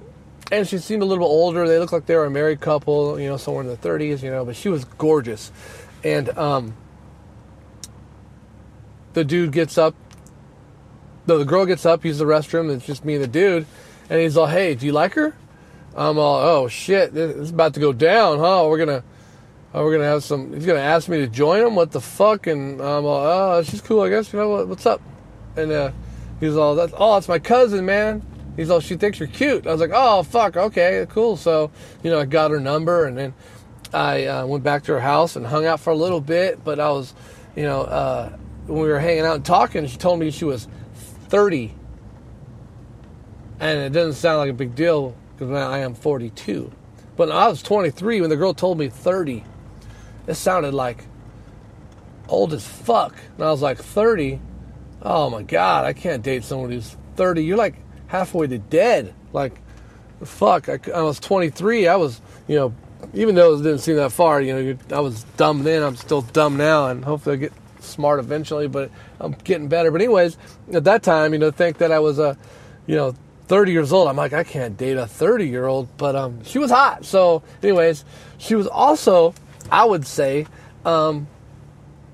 And 0.50 0.66
she 0.66 0.78
seemed 0.78 1.02
a 1.02 1.04
little 1.04 1.22
bit 1.22 1.28
older. 1.28 1.68
They 1.68 1.78
looked 1.78 1.92
like 1.92 2.06
they 2.06 2.16
were 2.16 2.24
a 2.24 2.30
married 2.30 2.60
couple, 2.60 3.20
you 3.20 3.28
know, 3.28 3.36
somewhere 3.36 3.62
in 3.62 3.68
the 3.68 3.76
30s, 3.76 4.22
you 4.22 4.30
know, 4.30 4.46
but 4.46 4.56
she 4.56 4.70
was 4.70 4.84
gorgeous. 4.84 5.52
And 6.02 6.30
um, 6.38 6.74
the 9.14 9.24
dude 9.24 9.52
gets 9.52 9.78
up. 9.78 9.94
No, 11.26 11.38
the 11.38 11.44
girl 11.44 11.66
gets 11.66 11.84
up, 11.84 12.04
uses 12.04 12.20
the 12.20 12.24
restroom. 12.24 12.74
It's 12.74 12.86
just 12.86 13.04
me 13.04 13.14
and 13.14 13.24
the 13.24 13.28
dude. 13.28 13.66
And 14.08 14.20
he's 14.20 14.36
all, 14.36 14.46
hey, 14.46 14.74
do 14.74 14.86
you 14.86 14.92
like 14.92 15.14
her? 15.14 15.34
I'm 15.96 16.18
all, 16.18 16.38
oh 16.38 16.68
shit, 16.68 17.12
this 17.12 17.36
is 17.36 17.50
about 17.50 17.74
to 17.74 17.80
go 17.80 17.92
down, 17.92 18.38
huh? 18.38 18.66
We're 18.68 18.78
gonna, 18.78 19.04
oh, 19.74 19.84
we're 19.84 19.92
gonna 19.92 20.08
have 20.08 20.22
some. 20.22 20.52
He's 20.52 20.64
gonna 20.64 20.78
ask 20.78 21.08
me 21.08 21.18
to 21.18 21.26
join 21.26 21.66
him. 21.66 21.74
What 21.74 21.90
the 21.90 22.00
fuck? 22.00 22.46
And 22.46 22.80
I'm 22.80 23.04
all, 23.04 23.26
oh, 23.26 23.62
she's 23.62 23.80
cool, 23.80 24.02
I 24.02 24.08
guess. 24.08 24.32
You 24.32 24.38
know 24.38 24.48
what? 24.48 24.68
What's 24.68 24.86
up? 24.86 25.02
and 25.58 25.72
uh, 25.72 25.92
he's 26.40 26.56
all, 26.56 26.74
that's, 26.74 26.92
"Oh, 26.96 27.14
that's 27.14 27.28
my 27.28 27.38
cousin, 27.38 27.84
man." 27.84 28.22
He's 28.56 28.70
all, 28.70 28.80
"She 28.80 28.96
thinks 28.96 29.18
you're 29.18 29.28
cute." 29.28 29.66
I 29.66 29.72
was 29.72 29.80
like, 29.80 29.90
"Oh, 29.92 30.22
fuck, 30.22 30.56
okay, 30.56 31.06
cool." 31.10 31.36
So, 31.36 31.70
you 32.02 32.10
know, 32.10 32.18
I 32.20 32.24
got 32.24 32.50
her 32.50 32.60
number, 32.60 33.04
and 33.06 33.18
then 33.18 33.34
I 33.92 34.26
uh, 34.26 34.46
went 34.46 34.64
back 34.64 34.84
to 34.84 34.92
her 34.92 35.00
house 35.00 35.36
and 35.36 35.46
hung 35.46 35.66
out 35.66 35.80
for 35.80 35.90
a 35.90 35.96
little 35.96 36.20
bit. 36.20 36.64
But 36.64 36.80
I 36.80 36.90
was, 36.90 37.14
you 37.56 37.64
know, 37.64 37.82
uh, 37.82 38.36
when 38.68 38.82
we 38.82 38.88
were 38.88 39.00
hanging 39.00 39.24
out 39.24 39.36
and 39.36 39.44
talking, 39.44 39.86
she 39.86 39.96
told 39.96 40.20
me 40.20 40.30
she 40.30 40.44
was 40.44 40.68
30, 41.28 41.74
and 43.60 43.78
it 43.78 43.92
doesn't 43.92 44.14
sound 44.14 44.38
like 44.38 44.50
a 44.50 44.54
big 44.54 44.74
deal 44.74 45.16
because 45.32 45.48
now 45.48 45.70
I 45.70 45.78
am 45.78 45.94
42. 45.94 46.70
But 47.16 47.32
I 47.32 47.48
was 47.48 47.62
23 47.62 48.20
when 48.20 48.30
the 48.30 48.36
girl 48.36 48.54
told 48.54 48.78
me 48.78 48.88
30. 48.88 49.42
It 50.26 50.34
sounded 50.34 50.74
like 50.74 51.04
old 52.28 52.52
as 52.52 52.66
fuck. 52.66 53.16
And 53.36 53.44
I 53.44 53.50
was 53.50 53.62
like, 53.62 53.78
30? 53.78 54.40
Oh 55.02 55.30
my 55.30 55.42
God, 55.42 55.84
I 55.84 55.92
can't 55.92 56.22
date 56.22 56.44
someone 56.44 56.70
who's 56.70 56.96
30. 57.16 57.42
You're 57.42 57.56
like 57.56 57.76
halfway 58.06 58.46
to 58.46 58.58
dead. 58.58 59.14
Like, 59.32 59.58
fuck. 60.22 60.68
I, 60.68 60.78
I 60.94 61.02
was 61.02 61.18
23. 61.18 61.88
I 61.88 61.96
was, 61.96 62.20
you 62.46 62.56
know, 62.56 62.74
even 63.14 63.34
though 63.34 63.54
it 63.54 63.58
didn't 63.58 63.78
seem 63.78 63.96
that 63.96 64.12
far, 64.12 64.40
you 64.40 64.54
know, 64.54 64.78
I 64.96 65.00
was 65.00 65.24
dumb 65.36 65.62
then. 65.64 65.82
I'm 65.82 65.96
still 65.96 66.22
dumb 66.22 66.56
now, 66.56 66.88
and 66.88 67.04
hopefully 67.04 67.36
I 67.36 67.38
get 67.38 67.52
smart 67.88 68.18
eventually. 68.20 68.68
But 68.68 68.90
I'm 69.20 69.32
getting 69.32 69.68
better. 69.68 69.90
But 69.90 70.00
anyways, 70.00 70.36
at 70.72 70.84
that 70.84 71.02
time, 71.02 71.32
you 71.32 71.38
know, 71.38 71.50
think 71.50 71.78
that 71.78 71.92
I 71.92 71.98
was 71.98 72.18
a, 72.18 72.36
you 72.86 72.96
know, 72.96 73.14
30 73.46 73.72
years 73.72 73.92
old. 73.92 74.08
I'm 74.08 74.16
like, 74.16 74.32
I 74.32 74.44
can't 74.44 74.76
date 74.76 74.96
a 74.96 75.06
30 75.06 75.48
year 75.48 75.66
old, 75.66 75.88
but 75.96 76.14
um, 76.14 76.44
she 76.44 76.58
was 76.58 76.70
hot. 76.70 77.04
So, 77.04 77.42
anyways, 77.62 78.04
she 78.36 78.54
was 78.54 78.66
also, 78.66 79.34
I 79.70 79.84
would 79.84 80.06
say, 80.06 80.46
um, 80.84 81.26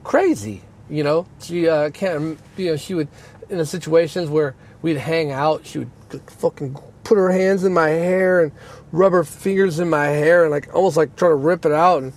crazy. 0.05 0.63
You 0.89 1.03
know, 1.03 1.27
she 1.41 1.69
uh, 1.69 1.91
can't. 1.91 2.39
You 2.57 2.73
know, 2.73 2.77
she 2.77 2.95
would 2.95 3.09
in 3.49 3.59
the 3.59 3.67
situations 3.67 4.29
where 4.29 4.55
we'd 4.83 4.99
hang 4.99 5.33
out. 5.33 5.67
She 5.67 5.79
would 5.81 5.91
fucking 6.27 6.77
put 7.05 7.17
her 7.17 7.31
hands 7.31 7.65
in 7.65 7.73
my 7.73 7.89
hair 7.89 8.43
and 8.43 8.53
rub 8.93 9.13
her 9.13 9.25
fingers 9.25 9.79
in 9.79 9.89
my 9.89 10.07
hair 10.07 10.43
and 10.43 10.51
like 10.51 10.73
almost 10.75 10.97
like 10.97 11.17
try 11.17 11.29
to 11.29 11.35
rip 11.35 11.65
it 11.65 11.73
out. 11.73 12.03
And 12.03 12.13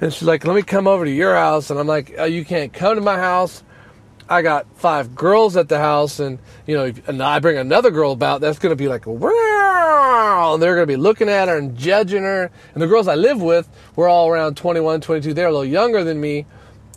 and 0.00 0.12
she's 0.12 0.26
like, 0.26 0.44
"Let 0.44 0.54
me 0.56 0.62
come 0.62 0.86
over 0.86 1.04
to 1.04 1.10
your 1.10 1.34
house." 1.34 1.70
And 1.70 1.78
I'm 1.78 1.86
like, 1.86 2.14
oh, 2.18 2.24
"You 2.24 2.44
can't 2.44 2.72
come 2.72 2.96
to 2.96 3.00
my 3.00 3.16
house." 3.16 3.62
I 4.28 4.40
got 4.40 4.66
five 4.76 5.14
girls 5.14 5.56
at 5.56 5.68
the 5.68 5.78
house, 5.78 6.18
and 6.18 6.38
you 6.66 6.76
know, 6.76 6.92
and 7.06 7.22
I 7.22 7.40
bring 7.40 7.58
another 7.58 7.90
girl 7.90 8.12
about, 8.12 8.40
that's 8.40 8.58
going 8.58 8.72
to 8.72 8.76
be 8.76 8.88
like, 8.88 9.06
and 9.06 10.62
they're 10.62 10.74
going 10.74 10.86
to 10.86 10.92
be 10.92 10.96
looking 10.96 11.28
at 11.28 11.48
her 11.48 11.58
and 11.58 11.76
judging 11.76 12.22
her. 12.22 12.50
And 12.72 12.82
the 12.82 12.86
girls 12.86 13.06
I 13.06 13.16
live 13.16 13.42
with 13.42 13.68
were 13.96 14.08
all 14.08 14.28
around 14.28 14.56
21, 14.56 15.02
22. 15.02 15.34
They're 15.34 15.48
a 15.48 15.50
little 15.50 15.64
younger 15.64 16.04
than 16.04 16.20
me, 16.20 16.46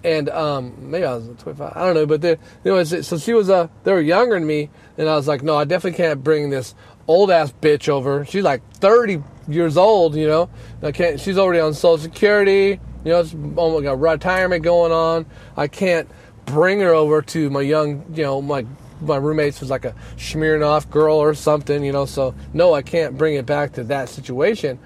and 0.05 0.29
um, 0.29 0.89
maybe 0.89 1.05
I 1.05 1.15
was 1.15 1.25
25. 1.39 1.73
I 1.75 1.85
don't 1.85 1.95
know, 1.95 2.05
but 2.05 2.21
they, 2.21 2.37
anyways, 2.63 3.05
so 3.05 3.17
she 3.17 3.33
was 3.33 3.49
uh, 3.49 3.67
they 3.83 3.91
were 3.91 4.01
younger 4.01 4.35
than 4.35 4.47
me, 4.47 4.69
and 4.97 5.09
I 5.09 5.15
was 5.15 5.27
like, 5.27 5.43
no, 5.43 5.57
I 5.57 5.65
definitely 5.65 5.97
can't 5.97 6.23
bring 6.23 6.49
this 6.49 6.75
old 7.07 7.31
ass 7.31 7.53
bitch 7.61 7.89
over. 7.89 8.25
She's 8.25 8.43
like 8.43 8.61
30 8.75 9.23
years 9.47 9.77
old, 9.77 10.15
you 10.15 10.27
know. 10.27 10.49
I 10.81 10.91
can't. 10.91 11.19
She's 11.19 11.37
already 11.37 11.59
on 11.59 11.73
Social 11.73 11.97
Security. 11.97 12.79
You 13.03 13.11
know, 13.11 13.19
it's 13.21 13.33
almost 13.33 13.83
got 13.83 13.99
retirement 13.99 14.63
going 14.63 14.91
on. 14.91 15.25
I 15.55 15.67
can't 15.67 16.09
bring 16.45 16.79
her 16.81 16.93
over 16.93 17.21
to 17.21 17.49
my 17.49 17.61
young, 17.61 18.05
you 18.13 18.23
know, 18.23 18.41
my 18.41 18.65
my 18.99 19.15
roommates 19.15 19.61
was 19.61 19.69
like 19.69 19.85
a 19.85 19.93
Smirnoff 20.17 20.89
girl 20.89 21.17
or 21.17 21.33
something, 21.33 21.83
you 21.83 21.91
know. 21.91 22.05
So 22.05 22.35
no, 22.53 22.73
I 22.73 22.81
can't 22.81 23.17
bring 23.17 23.35
it 23.35 23.45
back 23.45 23.73
to 23.73 23.83
that 23.85 24.09
situation. 24.09 24.79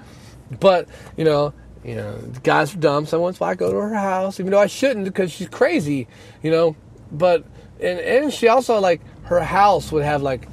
But 0.60 0.90
you 1.18 1.24
know, 1.24 1.54
you 1.84 1.96
know, 1.96 2.18
guys 2.44 2.75
are 2.75 2.78
dumb. 2.78 3.06
So 3.06 3.20
once 3.22 3.42
I 3.42 3.56
go 3.56 3.72
to 3.72 3.78
her 3.78 3.94
house, 3.94 4.40
even 4.40 4.51
though 4.51 4.60
I 4.60 4.68
shouldn't 4.68 5.06
because 5.06 5.32
she's 5.32 5.50
crazy, 5.50 6.08
you 6.44 6.51
know. 6.51 6.75
But 7.12 7.46
and 7.80 8.00
and 8.00 8.34
she 8.34 8.48
also 8.48 8.80
like 8.80 9.01
her 9.24 9.40
house 9.40 9.92
would 9.92 10.04
have 10.04 10.22
like 10.22 10.48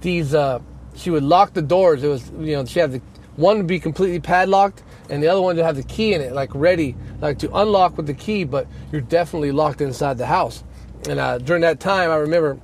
these. 0.00 0.34
uh 0.34 0.60
She 0.94 1.10
would 1.10 1.24
lock 1.24 1.54
the 1.54 1.62
doors. 1.62 2.02
It 2.02 2.08
was 2.08 2.30
you 2.38 2.56
know 2.56 2.64
she 2.64 2.80
had 2.80 2.92
the 2.92 3.02
one 3.36 3.58
to 3.58 3.64
be 3.64 3.80
completely 3.80 4.20
padlocked 4.20 4.82
and 5.10 5.22
the 5.22 5.28
other 5.28 5.40
one 5.40 5.56
to 5.56 5.64
have 5.64 5.76
the 5.76 5.82
key 5.82 6.14
in 6.14 6.20
it, 6.20 6.32
like 6.32 6.54
ready, 6.54 6.96
like 7.20 7.38
to 7.40 7.54
unlock 7.54 7.96
with 7.96 8.06
the 8.06 8.14
key, 8.14 8.44
but 8.44 8.66
you're 8.90 9.00
definitely 9.00 9.52
locked 9.52 9.80
inside 9.80 10.18
the 10.18 10.26
house. 10.26 10.64
And 11.08 11.18
uh, 11.18 11.38
during 11.38 11.62
that 11.62 11.80
time, 11.80 12.10
I 12.10 12.16
remember, 12.16 12.58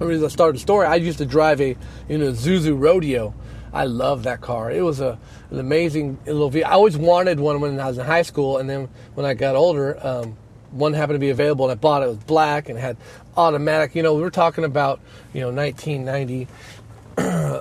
as 0.00 0.22
I 0.22 0.28
started 0.28 0.56
the 0.56 0.60
story, 0.60 0.86
I 0.86 0.96
used 0.96 1.18
to 1.18 1.26
drive 1.26 1.60
a, 1.60 1.76
you 2.08 2.18
know, 2.18 2.32
Isuzu 2.32 2.78
Rodeo. 2.78 3.34
I 3.72 3.84
love 3.84 4.22
that 4.24 4.40
car. 4.40 4.70
It 4.70 4.82
was 4.82 5.00
a, 5.00 5.18
an 5.50 5.60
amazing 5.60 6.18
little 6.26 6.50
vehicle. 6.50 6.70
I 6.70 6.74
always 6.74 6.96
wanted 6.96 7.38
one 7.38 7.60
when 7.60 7.78
I 7.78 7.86
was 7.86 7.98
in 7.98 8.06
high 8.06 8.22
school, 8.22 8.58
and 8.58 8.68
then 8.68 8.88
when 9.14 9.26
I 9.26 9.34
got 9.34 9.54
older, 9.54 10.04
um, 10.04 10.36
one 10.70 10.92
happened 10.94 11.16
to 11.16 11.20
be 11.20 11.30
available, 11.30 11.66
and 11.66 11.78
I 11.78 11.80
bought 11.80 12.02
it. 12.02 12.06
It 12.06 12.08
was 12.08 12.18
black 12.18 12.68
and 12.68 12.78
had 12.78 12.96
automatic. 13.36 13.94
You 13.94 14.02
know, 14.02 14.14
we 14.14 14.22
were 14.22 14.30
talking 14.30 14.64
about, 14.64 15.00
you 15.32 15.40
know, 15.40 15.52
1990. 15.52 16.48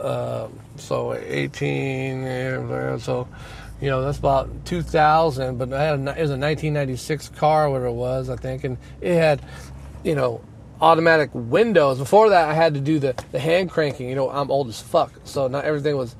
Uh, 0.01 0.49
so 0.77 1.13
18, 1.13 2.99
so 2.99 3.27
you 3.81 3.89
know, 3.89 4.01
that's 4.01 4.17
about 4.17 4.65
2000, 4.65 5.57
but 5.57 5.73
I 5.73 5.83
had 5.83 5.99
a, 5.99 6.01
it 6.17 6.21
was 6.21 6.31
a 6.31 6.39
1996 6.39 7.29
car, 7.29 7.69
whatever 7.69 7.87
it 7.87 7.91
was, 7.91 8.29
I 8.29 8.35
think, 8.35 8.63
and 8.63 8.77
it 9.01 9.15
had, 9.15 9.41
you 10.03 10.15
know, 10.15 10.41
automatic 10.79 11.29
windows. 11.33 11.97
Before 11.97 12.29
that, 12.29 12.49
I 12.49 12.53
had 12.53 12.73
to 12.75 12.79
do 12.79 12.99
the, 12.99 13.15
the 13.31 13.39
hand 13.39 13.69
cranking. 13.69 14.09
You 14.09 14.15
know, 14.15 14.29
I'm 14.29 14.49
old 14.49 14.69
as 14.69 14.81
fuck, 14.81 15.11
so 15.23 15.47
not 15.47 15.65
everything 15.65 15.97
was, 15.97 16.15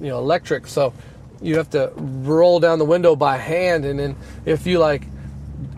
you 0.00 0.08
know, 0.08 0.18
electric. 0.18 0.66
So 0.66 0.92
you 1.40 1.56
have 1.56 1.70
to 1.70 1.92
roll 1.96 2.60
down 2.60 2.78
the 2.78 2.84
window 2.84 3.16
by 3.16 3.38
hand, 3.38 3.84
and 3.84 3.98
then 3.98 4.16
if 4.44 4.66
you 4.66 4.78
like, 4.78 5.06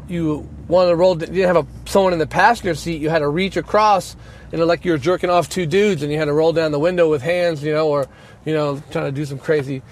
you 0.08 0.48
wanted 0.70 0.90
to 0.90 0.96
roll, 0.96 1.18
you 1.18 1.26
didn't 1.26 1.54
have 1.54 1.56
a, 1.56 1.66
someone 1.88 2.12
in 2.12 2.18
the 2.18 2.26
passenger 2.26 2.74
seat, 2.74 3.00
you 3.00 3.10
had 3.10 3.18
to 3.18 3.28
reach 3.28 3.56
across, 3.56 4.16
and 4.52 4.64
like 4.66 4.84
you 4.84 4.92
were 4.92 4.98
jerking 4.98 5.30
off 5.30 5.48
two 5.48 5.66
dudes, 5.66 6.02
and 6.02 6.10
you 6.10 6.18
had 6.18 6.26
to 6.26 6.32
roll 6.32 6.52
down 6.52 6.72
the 6.72 6.78
window 6.78 7.08
with 7.10 7.22
hands, 7.22 7.62
you 7.62 7.72
know, 7.72 7.88
or 7.88 8.06
you 8.44 8.54
know, 8.54 8.82
trying 8.90 9.06
to 9.06 9.12
do 9.12 9.24
some 9.24 9.38
crazy 9.38 9.82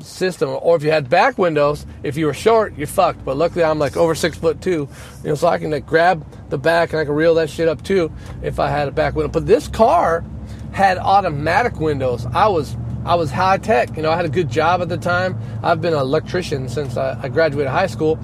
system, 0.00 0.48
or 0.62 0.76
if 0.76 0.82
you 0.82 0.90
had 0.90 1.10
back 1.10 1.36
windows, 1.38 1.84
if 2.02 2.16
you 2.16 2.26
were 2.26 2.34
short, 2.34 2.76
you're 2.76 2.86
fucked. 2.86 3.24
But 3.24 3.36
luckily, 3.36 3.64
I'm 3.64 3.78
like 3.78 3.96
over 3.96 4.14
six 4.14 4.36
foot 4.38 4.60
two, 4.60 4.88
you 5.22 5.28
know, 5.28 5.34
so 5.34 5.48
I 5.48 5.58
can 5.58 5.70
like 5.70 5.86
grab 5.86 6.24
the 6.50 6.58
back 6.58 6.92
and 6.92 7.00
I 7.00 7.04
can 7.04 7.14
reel 7.14 7.34
that 7.34 7.50
shit 7.50 7.68
up 7.68 7.82
too 7.82 8.12
if 8.42 8.58
I 8.58 8.68
had 8.68 8.88
a 8.88 8.92
back 8.92 9.14
window. 9.14 9.30
But 9.30 9.46
this 9.46 9.68
car 9.68 10.24
had 10.72 10.98
automatic 10.98 11.78
windows. 11.78 12.26
I 12.32 12.48
was 12.48 12.76
I 13.04 13.16
was 13.16 13.30
high 13.30 13.58
tech, 13.58 13.96
you 13.96 14.02
know. 14.02 14.10
I 14.10 14.16
had 14.16 14.24
a 14.24 14.30
good 14.30 14.48
job 14.48 14.80
at 14.80 14.88
the 14.88 14.96
time. 14.96 15.38
I've 15.62 15.80
been 15.80 15.92
an 15.92 16.00
electrician 16.00 16.68
since 16.68 16.96
I, 16.96 17.18
I 17.20 17.28
graduated 17.28 17.70
high 17.70 17.88
school, 17.88 18.18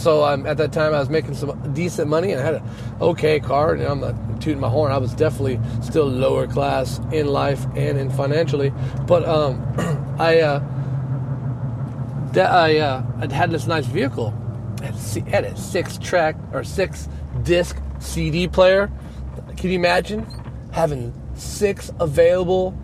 so 0.00 0.24
um, 0.24 0.46
at 0.46 0.56
that 0.56 0.72
time 0.72 0.94
I 0.94 0.98
was 0.98 1.10
making 1.10 1.34
some 1.34 1.74
decent 1.74 2.08
money 2.08 2.32
and 2.32 2.40
I 2.40 2.44
had 2.44 2.54
an 2.54 2.62
okay 3.02 3.38
car. 3.38 3.74
And 3.74 3.82
I'm 3.82 4.00
not 4.00 4.40
tooting 4.40 4.60
my 4.60 4.68
horn. 4.68 4.92
I 4.92 4.98
was 4.98 5.12
definitely 5.12 5.60
still 5.82 6.06
lower 6.06 6.46
class 6.46 6.98
in 7.12 7.26
life 7.26 7.66
and 7.76 7.98
in 7.98 8.08
financially, 8.08 8.72
but 9.06 9.28
um, 9.28 9.62
I. 10.18 10.40
Uh, 10.40 10.76
I 12.36 12.78
uh, 12.78 13.02
I'd 13.18 13.32
had 13.32 13.50
this 13.50 13.66
nice 13.66 13.86
vehicle. 13.86 14.32
It 14.82 14.94
had 15.26 15.44
a 15.44 15.56
six 15.56 15.98
track 15.98 16.36
or 16.52 16.62
six 16.62 17.08
disc 17.42 17.76
CD 17.98 18.46
player. 18.46 18.88
Can 19.56 19.70
you 19.70 19.76
imagine 19.76 20.24
having 20.70 21.12
six 21.34 21.90
available 21.98 22.78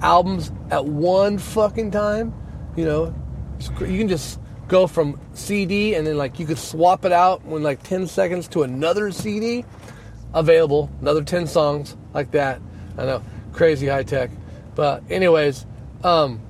albums 0.00 0.52
at 0.70 0.84
one 0.84 1.38
fucking 1.38 1.90
time? 1.90 2.32
You 2.76 2.84
know, 2.84 3.14
you 3.80 3.98
can 3.98 4.06
just 4.08 4.38
go 4.68 4.86
from 4.86 5.20
CD 5.32 5.94
and 5.94 6.06
then 6.06 6.16
like 6.16 6.38
you 6.38 6.46
could 6.46 6.58
swap 6.58 7.04
it 7.04 7.12
out 7.12 7.42
in 7.44 7.62
like 7.62 7.82
10 7.82 8.06
seconds 8.06 8.46
to 8.48 8.62
another 8.62 9.10
CD 9.10 9.64
available, 10.34 10.90
another 11.00 11.24
10 11.24 11.46
songs 11.46 11.96
like 12.12 12.30
that. 12.32 12.60
I 12.96 13.04
know, 13.04 13.22
crazy 13.52 13.86
high 13.86 14.02
tech. 14.02 14.30
But 14.74 15.02
anyways, 15.10 15.66
um, 16.04 16.40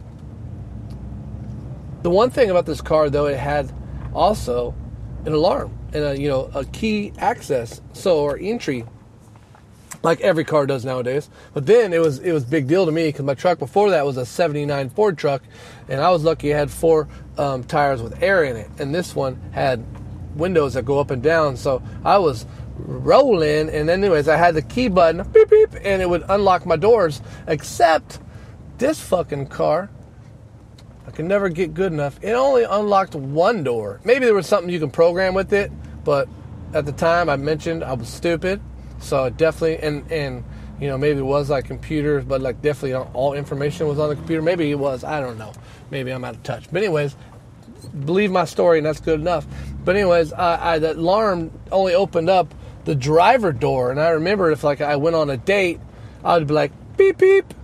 the 2.03 2.11
one 2.11 2.31
thing 2.31 2.51
about 2.51 2.67
this 2.67 2.81
car, 2.81 3.11
though, 3.11 3.27
it 3.27 3.39
had 3.39 3.73
also 4.15 4.75
an 5.25 5.33
alarm 5.33 5.77
and 5.93 6.05
a 6.05 6.19
you 6.19 6.29
know 6.29 6.51
a 6.55 6.65
key 6.65 7.13
access, 7.19 7.81
so 7.93 8.19
or 8.19 8.39
entry, 8.39 8.85
like 10.03 10.21
every 10.21 10.45
car 10.45 10.67
does 10.67 10.85
nowadays. 10.85 11.29
But 11.55 11.67
then 11.67 11.93
it 11.93 12.01
was 12.01 12.19
it 12.21 12.33
was 12.33 12.45
big 12.45 12.67
deal 12.67 12.87
to 12.87 12.93
me 12.93 13.09
because 13.09 13.25
my 13.25 13.35
truck 13.35 13.59
before 13.59 13.91
that 13.91 14.05
was 14.05 14.17
a 14.17 14.27
'79 14.27 14.91
Ford 14.91 15.19
truck, 15.19 15.43
and 15.89 16.01
I 16.01 16.11
was 16.11 16.25
lucky 16.25 16.51
it 16.51 16.55
had 16.55 16.71
four 16.71 17.09
um, 17.37 17.65
tires 17.65 18.03
with 18.03 18.23
air 18.23 18.45
in 18.45 18.57
it, 18.57 18.71
and 18.79 18.95
this 18.95 19.15
one 19.15 19.41
had 19.53 19.85
windows 20.35 20.75
that 20.75 20.85
go 20.85 21.01
up 21.01 21.11
and 21.11 21.23
down. 21.23 21.57
So 21.57 21.83
I 22.05 22.19
was 22.19 22.47
rolling, 22.77 23.69
and 23.69 23.91
anyways, 23.91 24.29
I 24.29 24.37
had 24.37 24.55
the 24.55 24.63
key 24.63 24.89
button, 24.89 25.29
beep 25.33 25.51
beep, 25.51 25.71
and 25.83 26.01
it 26.03 26.09
would 26.09 26.25
unlock 26.29 26.67
my 26.67 26.77
doors. 26.77 27.21
Except 27.47 28.21
this 28.79 29.01
fucking 29.01 29.49
car 29.49 29.91
I 31.09 31.11
could 31.11 31.25
never 31.25 31.49
get 31.49 31.73
good 31.73 31.91
enough. 31.91 32.19
It 32.21 32.33
only 32.33 32.65
unlocked 32.65 33.15
one 33.15 33.65
door. 33.65 33.99
Maybe 34.05 34.27
there 34.27 34.35
was 34.35 34.47
something 34.47 34.71
you 34.71 34.79
can 34.79 34.91
program 34.91 35.33
with 35.33 35.55
it, 35.55 35.73
but 36.05 36.29
at 36.75 36.85
the 36.85 36.93
time 36.93 37.31
I 37.31 37.37
mentioned 37.37 37.83
I 37.83 37.95
was 37.95 38.09
stupid, 38.09 38.61
so 38.99 39.31
definitely 39.31 39.79
and 39.79 40.11
and 40.11 40.45
you 40.81 40.89
know 40.89 40.99
maybe 40.99 41.19
it 41.19 41.23
was 41.23 41.51
like 41.51 41.65
computers, 41.65 42.25
but 42.25 42.41
like 42.41 42.61
definitely 42.63 42.95
all 42.95 43.35
information 43.35 43.89
was 43.89 43.99
on 43.99 44.09
the 44.09 44.17
computer. 44.17 44.43
Maybe 44.43 44.71
it 44.71 44.79
was. 44.79 45.05
I 45.05 45.21
don't 45.21 45.39
know. 45.39 45.53
Maybe 45.91 46.11
I'm 46.11 46.25
out 46.25 46.35
of 46.35 46.43
touch. 46.43 46.71
But 46.71 46.83
anyways, 46.83 47.17
believe 48.05 48.31
my 48.31 48.45
story 48.45 48.79
and 48.79 48.87
that's 48.87 49.01
good 49.01 49.21
enough. 49.21 49.47
But 49.85 49.97
anyways, 49.97 50.33
I, 50.33 50.75
I 50.75 50.79
the 50.79 50.93
alarm 50.93 51.51
only 51.73 51.95
opened 51.95 52.31
up 52.31 52.55
the 52.85 52.95
driver 52.95 53.53
door. 53.53 53.91
And 53.91 54.01
I 54.01 54.11
remember 54.11 54.51
if 54.51 54.65
like 54.65 54.81
I 54.81 54.97
went 54.97 55.17
on 55.17 55.31
a 55.31 55.37
date, 55.37 55.81
I 56.25 56.39
would 56.39 56.47
be 56.47 56.55
like 56.55 56.73
beep 56.97 57.19
beep, 57.19 57.55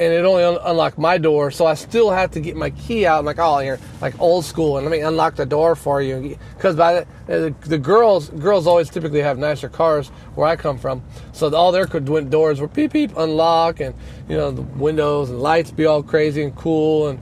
and 0.00 0.14
it 0.14 0.24
only 0.24 0.42
un- 0.42 0.58
unlocked 0.62 0.96
my 0.96 1.18
door, 1.18 1.50
so 1.50 1.66
I 1.66 1.74
still 1.74 2.10
had 2.10 2.32
to 2.32 2.40
get 2.40 2.56
my 2.56 2.70
key 2.70 3.04
out. 3.04 3.18
I'm 3.18 3.26
like, 3.26 3.38
oh, 3.38 3.58
here, 3.58 3.78
like 4.00 4.18
old 4.18 4.46
school, 4.46 4.78
and 4.78 4.86
let 4.86 4.90
me 4.90 5.00
unlock 5.00 5.36
the 5.36 5.44
door 5.44 5.76
for 5.76 6.00
you. 6.00 6.38
Because 6.56 6.74
by 6.74 7.04
the, 7.26 7.48
uh, 7.48 7.52
the 7.66 7.76
girls, 7.76 8.30
girls 8.30 8.66
always 8.66 8.88
typically 8.88 9.20
have 9.20 9.36
nicer 9.36 9.68
cars 9.68 10.08
where 10.36 10.48
I 10.48 10.56
come 10.56 10.78
from, 10.78 11.04
so 11.32 11.54
all 11.54 11.70
their 11.70 11.84
doors 11.84 12.60
were 12.60 12.68
beep 12.68 12.94
beep 12.94 13.14
unlock, 13.14 13.80
and 13.80 13.94
you 14.26 14.38
know 14.38 14.50
the 14.50 14.62
windows 14.62 15.28
and 15.28 15.38
lights 15.38 15.70
be 15.70 15.84
all 15.84 16.02
crazy 16.02 16.42
and 16.42 16.56
cool, 16.56 17.08
and 17.08 17.20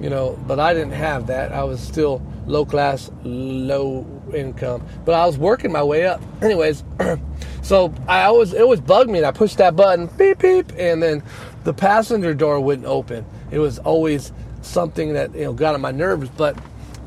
you 0.00 0.10
know. 0.10 0.36
But 0.48 0.58
I 0.58 0.74
didn't 0.74 0.94
have 0.94 1.28
that. 1.28 1.52
I 1.52 1.62
was 1.62 1.80
still 1.80 2.20
low 2.48 2.64
class, 2.64 3.08
low 3.22 4.04
income, 4.34 4.84
but 5.04 5.14
I 5.14 5.26
was 5.26 5.38
working 5.38 5.70
my 5.70 5.84
way 5.84 6.06
up. 6.06 6.20
Anyways, 6.42 6.82
so 7.62 7.94
I 8.08 8.24
always 8.24 8.52
it 8.52 8.62
always 8.62 8.80
bugged 8.80 9.10
me. 9.10 9.18
And 9.18 9.26
I 9.28 9.30
pushed 9.30 9.58
that 9.58 9.76
button, 9.76 10.06
beep 10.18 10.40
beep, 10.40 10.72
and 10.76 11.00
then 11.00 11.22
the 11.66 11.74
passenger 11.74 12.32
door 12.32 12.60
wouldn't 12.60 12.86
open. 12.86 13.26
It 13.50 13.58
was 13.58 13.80
always 13.80 14.32
something 14.62 15.14
that 15.14 15.34
you 15.34 15.42
know 15.42 15.52
got 15.52 15.74
on 15.74 15.80
my 15.80 15.90
nerves. 15.90 16.30
But 16.36 16.56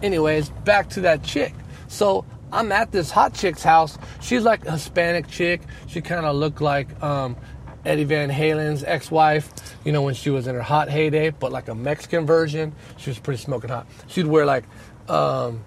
anyways, 0.04 0.50
back 0.50 0.89
to 0.89 1.01
that 1.01 1.24
chick. 1.24 1.54
So 1.88 2.25
I'm 2.51 2.70
at 2.74 2.92
this 2.92 3.10
hot 3.10 3.34
chick's 3.34 3.63
house. 3.63 3.98
She's 4.20 4.44
like 4.44 4.66
a 4.66 4.74
Hispanic 4.74 5.30
chick. 5.30 5.62
She 5.88 6.01
kind 6.01 6.25
of 6.25 6.36
looked 6.36 6.60
like 6.60 7.01
um, 7.01 7.38
Eddie 7.86 8.04
Van 8.04 8.30
Halen's 8.30 8.84
ex-wife, 8.84 9.50
you 9.86 9.94
know, 9.94 10.01
when 10.01 10.13
she 10.13 10.30
was 10.30 10.46
in 10.46 10.56
her 10.56 10.62
hot 10.62 10.89
heyday, 10.89 11.30
but 11.30 11.54
like 11.54 11.70
a 11.70 11.75
Mexican 11.75 12.25
version. 12.25 12.75
She 12.98 13.10
was 13.10 13.18
pretty 13.18 13.42
smoking 13.42 13.70
hot. 13.70 13.88
She'd 14.08 14.28
wear 14.28 14.46
like 14.46 14.66
um, 15.08 15.63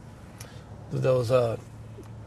those 0.91 1.31
uh, 1.31 1.57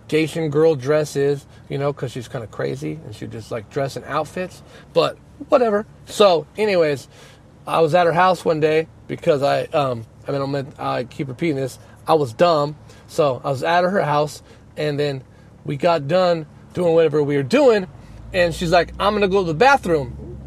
Gation 0.09 0.49
girl 0.49 0.73
dresses, 0.73 1.45
you 1.69 1.77
know, 1.77 1.91
because 1.91 2.11
she's 2.11 2.27
kind 2.27 2.43
of 2.43 2.51
crazy 2.51 2.99
and 3.05 3.15
she 3.15 3.27
just 3.27 3.51
like 3.51 3.69
dress 3.69 3.97
in 3.97 4.03
outfits. 4.03 4.61
But 4.93 5.17
whatever. 5.49 5.85
So, 6.05 6.47
anyways, 6.57 7.07
I 7.67 7.81
was 7.81 7.95
at 7.95 8.05
her 8.05 8.13
house 8.13 8.45
one 8.45 8.59
day 8.59 8.87
because 9.07 9.43
I, 9.43 9.63
um, 9.65 10.05
I 10.27 10.31
mean, 10.31 10.41
I'm, 10.41 10.73
I 10.77 11.03
keep 11.05 11.27
repeating 11.27 11.55
this. 11.55 11.79
I 12.07 12.13
was 12.13 12.33
dumb, 12.33 12.75
so 13.07 13.41
I 13.43 13.49
was 13.49 13.63
at 13.63 13.83
her 13.83 14.01
house, 14.01 14.43
and 14.77 14.99
then 14.99 15.23
we 15.65 15.75
got 15.75 16.07
done 16.07 16.45
doing 16.73 16.93
whatever 16.93 17.23
we 17.23 17.35
were 17.35 17.43
doing, 17.43 17.87
and 18.31 18.53
she's 18.53 18.71
like, 18.71 18.93
"I'm 18.99 19.13
gonna 19.13 19.27
go 19.27 19.41
to 19.41 19.47
the 19.47 19.57
bathroom," 19.57 20.37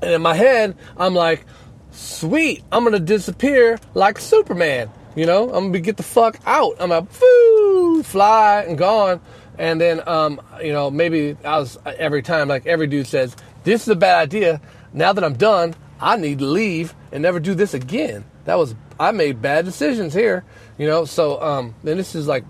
and 0.00 0.12
in 0.12 0.22
my 0.22 0.34
head, 0.34 0.76
I'm 0.96 1.12
like, 1.12 1.44
"Sweet, 1.90 2.62
I'm 2.70 2.84
gonna 2.84 3.00
disappear 3.00 3.80
like 3.94 4.20
Superman." 4.20 4.90
You 5.16 5.24
know, 5.24 5.44
I'm 5.44 5.68
gonna 5.68 5.80
get 5.80 5.96
the 5.96 6.02
fuck 6.02 6.38
out. 6.44 6.76
I'm 6.78 6.90
like, 6.90 7.10
foo, 7.10 8.02
fly 8.02 8.66
and 8.68 8.76
gone. 8.76 9.20
And 9.58 9.80
then, 9.80 10.06
um, 10.06 10.40
you 10.62 10.72
know, 10.72 10.90
maybe 10.90 11.36
I 11.44 11.58
was 11.58 11.78
every 11.84 12.22
time, 12.22 12.48
like 12.48 12.66
every 12.66 12.86
dude 12.86 13.06
says, 13.06 13.34
this 13.64 13.82
is 13.82 13.88
a 13.88 13.96
bad 13.96 14.18
idea. 14.18 14.60
Now 14.92 15.12
that 15.12 15.24
I'm 15.24 15.34
done, 15.34 15.74
I 16.00 16.16
need 16.16 16.38
to 16.40 16.46
leave 16.46 16.94
and 17.12 17.22
never 17.22 17.40
do 17.40 17.54
this 17.54 17.74
again. 17.74 18.24
That 18.44 18.56
was 18.56 18.74
I 18.98 19.10
made 19.12 19.42
bad 19.42 19.64
decisions 19.64 20.14
here, 20.14 20.44
you 20.78 20.86
know. 20.86 21.04
So 21.04 21.40
um, 21.42 21.74
then 21.82 21.96
this 21.96 22.14
is 22.14 22.26
like 22.26 22.44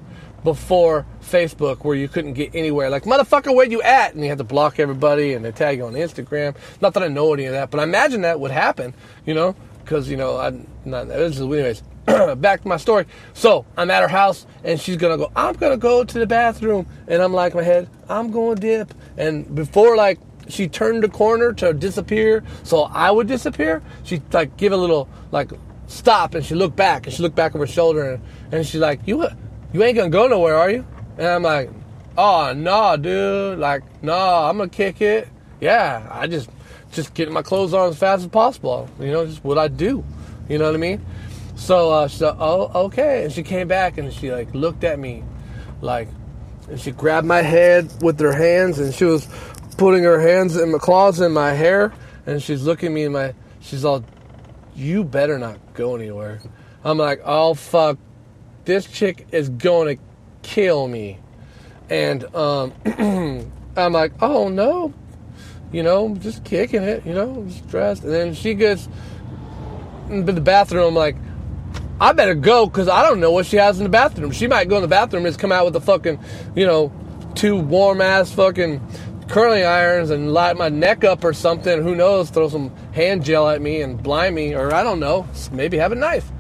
before 0.45 1.07
Facebook 1.23 1.85
where 1.85 1.97
you 1.97 2.09
couldn't 2.09 2.35
get 2.35 2.55
anywhere. 2.55 2.91
Like 2.91 3.05
motherfucker, 3.05 3.55
where 3.55 3.67
you 3.67 3.83
at? 3.83 4.15
And 4.15 4.23
you 4.23 4.29
had 4.29 4.39
to 4.39 4.45
block 4.45 4.79
everybody 4.79 5.35
and 5.35 5.45
they 5.45 5.53
tag 5.53 5.79
you 5.79 5.87
on 5.87 5.95
Instagram. 5.95 6.57
Not 6.81 6.95
that 6.95 7.03
I 7.03 7.09
know 7.09 7.33
any 7.35 7.47
of 7.47 7.53
that, 7.53 7.71
but 7.71 7.81
I 7.81 7.85
imagine 7.85 8.23
that 8.23 8.41
would 8.41 8.51
happen, 8.51 8.95
you 9.25 9.35
know, 9.35 9.57
because 9.83 10.09
you 10.09 10.17
know 10.17 10.37
I 10.37 10.53
not 10.85 11.11
anyways. 11.11 11.83
back 12.37 12.63
to 12.63 12.69
my 12.69 12.77
story. 12.77 13.07
So 13.35 13.67
I'm 13.77 13.91
at 13.91 14.03
her 14.03 14.09
house 14.09 14.47
and 14.65 14.81
she's 14.81 14.97
gonna 14.97 15.17
go. 15.17 15.31
I'm 15.35 15.55
gonna 15.55 15.77
go 15.77 16.05
to 16.05 16.19
the 16.19 16.27
bathroom, 16.27 16.87
and 17.09 17.23
I'm 17.23 17.33
like, 17.33 17.55
my 17.55 17.63
head, 17.63 17.89
I'm 18.09 18.33
to 18.33 18.55
dip. 18.55 18.95
And 19.17 19.55
before 19.55 19.97
like 19.97 20.19
she 20.49 20.69
turned 20.69 21.03
the 21.03 21.09
corner 21.09 21.53
to 21.53 21.73
disappear 21.73 22.45
so 22.63 22.83
I 22.83 23.11
would 23.11 23.27
disappear. 23.27 23.83
She 24.05 24.23
like 24.33 24.57
give 24.57 24.73
a 24.73 24.77
little 24.77 25.09
like 25.33 25.51
stop 25.87 26.35
and 26.35 26.45
she 26.45 26.55
looked 26.55 26.77
back 26.77 27.07
and 27.07 27.15
she 27.15 27.23
looked 27.23 27.37
back 27.37 27.55
over 27.55 27.67
her 27.67 27.73
shoulder 27.73 28.13
and, 28.13 28.23
and 28.53 28.67
she's 28.67 28.81
like, 28.81 29.01
You 29.07 29.27
you 29.73 29.83
ain't 29.83 29.97
gonna 29.97 30.11
go 30.11 30.29
nowhere, 30.29 30.57
are 30.57 30.71
you? 30.71 30.87
And 31.19 31.27
I'm 31.27 31.43
like, 31.43 31.71
Oh 32.17 32.53
no, 32.55 32.97
dude, 32.97 33.59
like, 33.59 33.83
no, 34.03 34.15
I'm 34.15 34.59
gonna 34.59 34.71
kick 34.71 35.01
it. 35.01 35.29
Yeah, 35.61 36.07
I 36.11 36.27
just 36.27 36.51
just 36.93 37.15
getting 37.15 37.35
my 37.35 37.43
clothes 37.43 37.75
on 37.75 37.89
as 37.89 37.99
fast 37.99 38.23
as 38.23 38.29
possible. 38.29 38.89
You 39.01 39.11
know, 39.11 39.27
just 39.27 39.43
what 39.45 39.59
I 39.59 39.69
do. 39.69 40.05
You 40.49 40.59
know 40.59 40.67
what 40.67 40.75
I 40.75 40.79
mean? 40.79 41.05
So 41.57 41.91
uh 41.91 42.09
she 42.09 42.19
said, 42.19 42.37
Oh, 42.39 42.85
okay. 42.87 43.25
And 43.25 43.33
she 43.33 43.43
came 43.43 43.67
back 43.67 43.99
and 43.99 44.13
she 44.13 44.31
like 44.31 44.55
looked 44.55 44.85
at 44.85 44.99
me 44.99 45.25
like 45.81 46.09
and 46.69 46.81
she 46.81 46.91
grabbed 46.91 47.27
my 47.27 47.43
head 47.43 47.93
with 48.03 48.19
her 48.21 48.33
hands 48.33 48.79
and 48.79 48.95
she 48.95 49.05
was 49.05 49.29
putting 49.77 50.05
her 50.05 50.21
hands 50.21 50.57
in 50.57 50.73
my 50.73 50.79
claws 50.79 51.21
in 51.21 51.33
my 51.33 51.53
hair, 51.53 51.93
and 52.27 52.43
she's 52.43 52.65
looking 52.65 52.93
me 52.95 53.05
in 53.05 53.13
my. 53.13 53.35
She's 53.61 53.85
all, 53.85 54.05
"You 54.75 55.05
better 55.05 55.39
not 55.39 55.59
go 55.75 55.95
anywhere." 55.95 56.41
I'm 56.85 56.99
like, 56.99 57.21
"Oh 57.25 57.55
fuck, 57.55 57.99
this 58.65 58.87
chick 58.87 59.27
is 59.33 59.49
going 59.49 59.97
to 59.97 60.03
kill 60.43 60.89
me," 60.89 61.19
and 61.91 62.25
um, 62.35 62.73
I'm 63.77 63.93
like, 63.93 64.13
"Oh 64.21 64.49
no." 64.49 64.93
You 65.73 65.83
know, 65.83 66.15
just 66.15 66.45
kicking 66.45 66.85
it, 66.85 67.05
you 67.05 67.13
know, 67.13 67.45
stressed. 67.51 68.05
And 68.05 68.13
then 68.13 68.35
she 68.35 68.55
gets 68.55 68.89
into 70.09 70.31
the 70.31 70.41
bathroom, 70.41 70.95
like, 70.95 71.17
I 72.01 72.13
better 72.13 72.35
go 72.35 72.67
because 72.67 72.89
I 72.89 73.03
don't 73.03 73.21
know 73.21 73.31
what 73.31 73.47
she 73.47 73.57
has 73.57 73.79
in 73.79 73.85
the 73.85 73.91
bathroom. 73.91 74.31
She 74.31 74.47
might 74.47 74.69
go 74.69 74.77
in 74.77 74.83
the 74.83 74.89
bathroom 74.89 75.25
and 75.25 75.33
just 75.33 75.41
come 75.41 75.53
out 75.53 75.65
with 75.65 75.77
a 75.77 75.81
fucking, 75.81 76.19
you 76.55 76.67
know, 76.67 76.93
two 77.35 77.57
warm 77.57 78.01
ass 78.01 78.31
fucking 78.33 78.81
curling 79.29 79.65
irons 79.65 80.11
and 80.11 80.33
light 80.33 80.57
my 80.57 80.69
neck 80.69 81.05
up 81.05 81.25
or 81.25 81.33
something. 81.33 81.83
Who 81.83 81.95
knows? 81.95 82.31
Throw 82.31 82.49
some 82.49 82.75
hand 82.93 83.25
gel 83.25 83.49
at 83.49 83.63
me 83.63 83.81
and 83.81 84.03
blind 84.03 84.35
me, 84.35 84.55
or 84.55 84.75
I 84.75 84.83
don't 84.83 85.01
know. 85.01 85.27
Maybe 85.53 85.79
have 85.79 85.93
a 85.93 85.97
knife. 85.97 86.31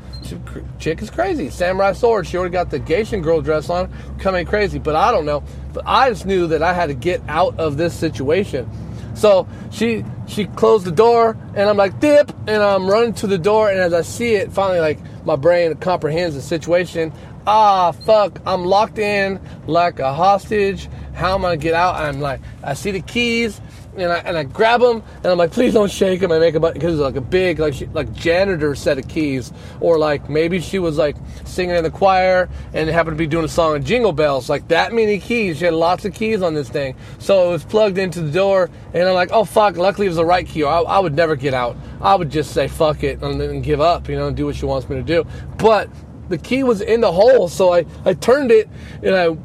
Chick 0.79 1.01
is 1.01 1.11
crazy. 1.11 1.51
Samurai 1.51 1.93
sword. 1.93 2.27
She 2.27 2.37
already 2.37 2.53
got 2.53 2.71
the 2.71 2.81
Gation 2.81 3.23
girl 3.23 3.41
dress 3.41 3.71
on, 3.71 3.93
coming 4.19 4.45
crazy. 4.45 4.79
But 4.79 4.97
I 4.97 5.11
don't 5.13 5.25
know. 5.25 5.43
But 5.73 5.85
I 5.87 6.11
just 6.11 6.27
knew 6.27 6.49
that 6.49 6.63
I 6.63 6.75
had 6.75 6.87
to 6.87 6.95
get 6.95 7.23
out 7.29 7.59
of 7.59 7.77
this 7.77 7.95
situation. 7.95 8.69
So 9.15 9.47
she 9.71 10.05
she 10.27 10.47
closed 10.47 10.85
the 10.85 10.93
door, 10.93 11.37
and 11.55 11.69
I'm 11.69 11.77
like 11.77 12.01
dip, 12.01 12.31
and 12.47 12.63
I'm 12.63 12.89
running 12.89 13.15
to 13.15 13.27
the 13.27 13.39
door, 13.39 13.71
and 13.71 13.79
as 13.79 13.93
I 13.93 14.03
see 14.03 14.35
it, 14.35 14.53
finally 14.53 14.81
like 14.81 14.99
my 15.25 15.37
brain 15.37 15.75
comprehends 15.77 16.35
the 16.35 16.43
situation. 16.43 17.13
Ah, 17.47 17.93
fuck! 17.93 18.41
I'm 18.45 18.65
locked 18.65 18.99
in 18.99 19.41
like 19.67 20.01
a 20.01 20.13
hostage 20.13 20.89
how 21.17 21.35
am 21.35 21.47
I 21.47 21.49
gonna 21.49 21.57
get 21.57 21.75
out? 21.75 21.95
I'm 21.95 22.21
like, 22.21 22.41
I 22.63 22.75
see 22.75 22.91
the 22.91 23.01
keys, 23.01 23.61
and 23.99 24.13
I 24.13 24.19
and 24.19 24.37
I 24.37 24.45
grab 24.45 24.81
them, 24.81 25.03
and 25.17 25.27
I'm 25.27 25.39
like, 25.39 25.53
please 25.53 25.75
don't 25.75 25.91
shake 25.91 26.21
them. 26.21 26.33
I 26.33 26.39
make 26.39 26.55
a 26.55 26.61
button 26.61 26.79
because 26.79 26.95
it's 26.95 27.03
like 27.03 27.17
a 27.17 27.21
big 27.21 27.59
like 27.59 27.75
she, 27.75 27.87
like 27.87 28.13
janitor 28.13 28.75
set 28.75 28.99
of 28.99 29.09
keys, 29.09 29.53
or 29.81 29.99
like 29.99 30.29
maybe 30.29 30.61
she 30.61 30.79
was 30.79 30.99
like 30.99 31.17
singing 31.45 31.77
in 31.77 31.85
the 31.85 31.91
choir 31.91 32.49
and 32.73 32.89
happened 32.89 33.17
to 33.17 33.19
be 33.19 33.27
doing 33.27 33.45
a 33.45 33.49
song 33.49 33.77
of 33.77 33.85
Jingle 33.85 34.13
Bells. 34.13 34.49
Like 34.49 34.69
that 34.69 34.93
many 34.93 35.19
keys, 35.19 35.59
she 35.59 35.65
had 35.65 35.75
lots 35.75 36.05
of 36.05 36.15
keys 36.15 36.43
on 36.43 36.55
this 36.55 36.69
thing, 36.69 36.97
so 37.19 37.49
it 37.49 37.53
was 37.53 37.65
plugged 37.65 37.99
into 37.99 38.21
the 38.21 38.31
door, 38.31 38.71
and 38.95 39.09
I'm 39.09 39.15
like, 39.15 39.31
oh 39.33 39.45
fuck! 39.45 39.77
Luckily 39.77 40.07
it 40.07 40.11
was 40.11 40.17
the 40.17 40.25
right 40.25 40.47
key. 40.47 40.65
I, 40.65 40.81
I 40.81 40.99
would 40.99 41.15
never 41.15 41.37
get 41.37 41.55
out. 41.55 41.77
I 42.01 42.15
would 42.15 42.31
just 42.31 42.53
say 42.53 42.69
fuck 42.69 43.03
it 43.03 43.23
and, 43.23 43.41
and 43.41 43.63
give 43.63 43.81
up, 43.81 44.09
you 44.09 44.17
know, 44.17 44.29
and 44.29 44.37
do 44.37 44.47
what 44.47 44.57
she 44.57 44.67
wants 44.67 44.89
me 44.89 44.97
to 44.97 45.03
do. 45.03 45.27
But 45.59 45.89
the 46.29 46.39
key 46.39 46.65
was 46.65 46.81
in 46.81 47.01
the 47.01 47.13
hole, 47.13 47.49
so 47.49 47.73
I 47.73 47.87
I 48.05 48.15
turned 48.15 48.51
it 48.51 48.69
and 49.03 49.15
I 49.15 49.37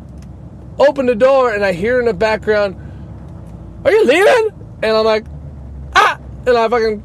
opened 0.80 1.10
the 1.10 1.16
door 1.16 1.54
and 1.54 1.64
I 1.64 1.74
hear 1.74 2.00
in 2.00 2.06
the 2.06 2.14
background, 2.14 2.76
Are 3.84 3.92
you 3.92 4.06
leaving? 4.06 4.78
And 4.84 4.98
I'm 4.98 5.06
like, 5.06 5.26
Ah! 5.96 6.20
And 6.46 6.58
I 6.58 6.68
fucking 6.68 7.04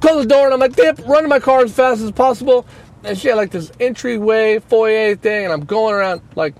close 0.00 0.22
the 0.24 0.28
door 0.28 0.46
and 0.46 0.54
I'm 0.54 0.60
like, 0.60 0.76
Dip, 0.76 0.98
run 1.06 1.22
to 1.22 1.28
my 1.28 1.40
car 1.40 1.62
as 1.62 1.72
fast 1.72 2.00
as 2.02 2.12
possible. 2.12 2.66
And 3.04 3.18
she 3.18 3.28
had 3.28 3.36
like 3.36 3.50
this 3.50 3.70
entryway, 3.80 4.58
foyer 4.58 5.14
thing, 5.16 5.44
and 5.44 5.52
I'm 5.52 5.64
going 5.64 5.94
around 5.94 6.22
like, 6.34 6.54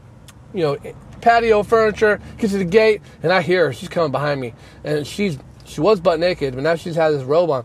you 0.53 0.62
know, 0.62 0.77
patio 1.20 1.62
furniture, 1.62 2.20
get 2.37 2.51
to 2.51 2.59
the 2.59 2.64
gate, 2.64 3.01
and 3.23 3.33
I 3.33 3.40
hear 3.40 3.66
her. 3.66 3.73
She's 3.73 3.88
coming 3.88 4.12
behind 4.12 4.40
me. 4.40 4.55
And 4.85 5.07
she's 5.07 5.38
she 5.64 5.81
was 5.81 6.01
butt 6.01 6.20
naked, 6.20 6.55
but 6.55 6.62
now 6.62 6.77
she's 6.77 6.94
had 6.94 7.11
this 7.11 7.23
robe 7.25 7.51
on. 7.51 7.64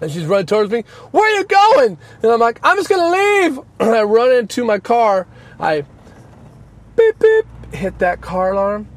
And 0.00 0.10
she's 0.10 0.24
running 0.24 0.46
towards 0.46 0.70
me. 0.70 0.84
Where 1.10 1.24
are 1.24 1.38
you 1.38 1.44
going? 1.44 1.98
And 2.22 2.32
I'm 2.32 2.40
like, 2.40 2.60
I'm 2.62 2.76
just 2.76 2.88
gonna 2.88 3.10
leave. 3.10 3.58
And 3.80 3.90
I 3.90 4.02
run 4.02 4.32
into 4.32 4.64
my 4.64 4.78
car. 4.78 5.26
I 5.58 5.84
beep 6.96 7.18
beep 7.18 7.44
hit 7.74 7.98
that 7.98 8.20
car 8.20 8.52
alarm. 8.52 8.88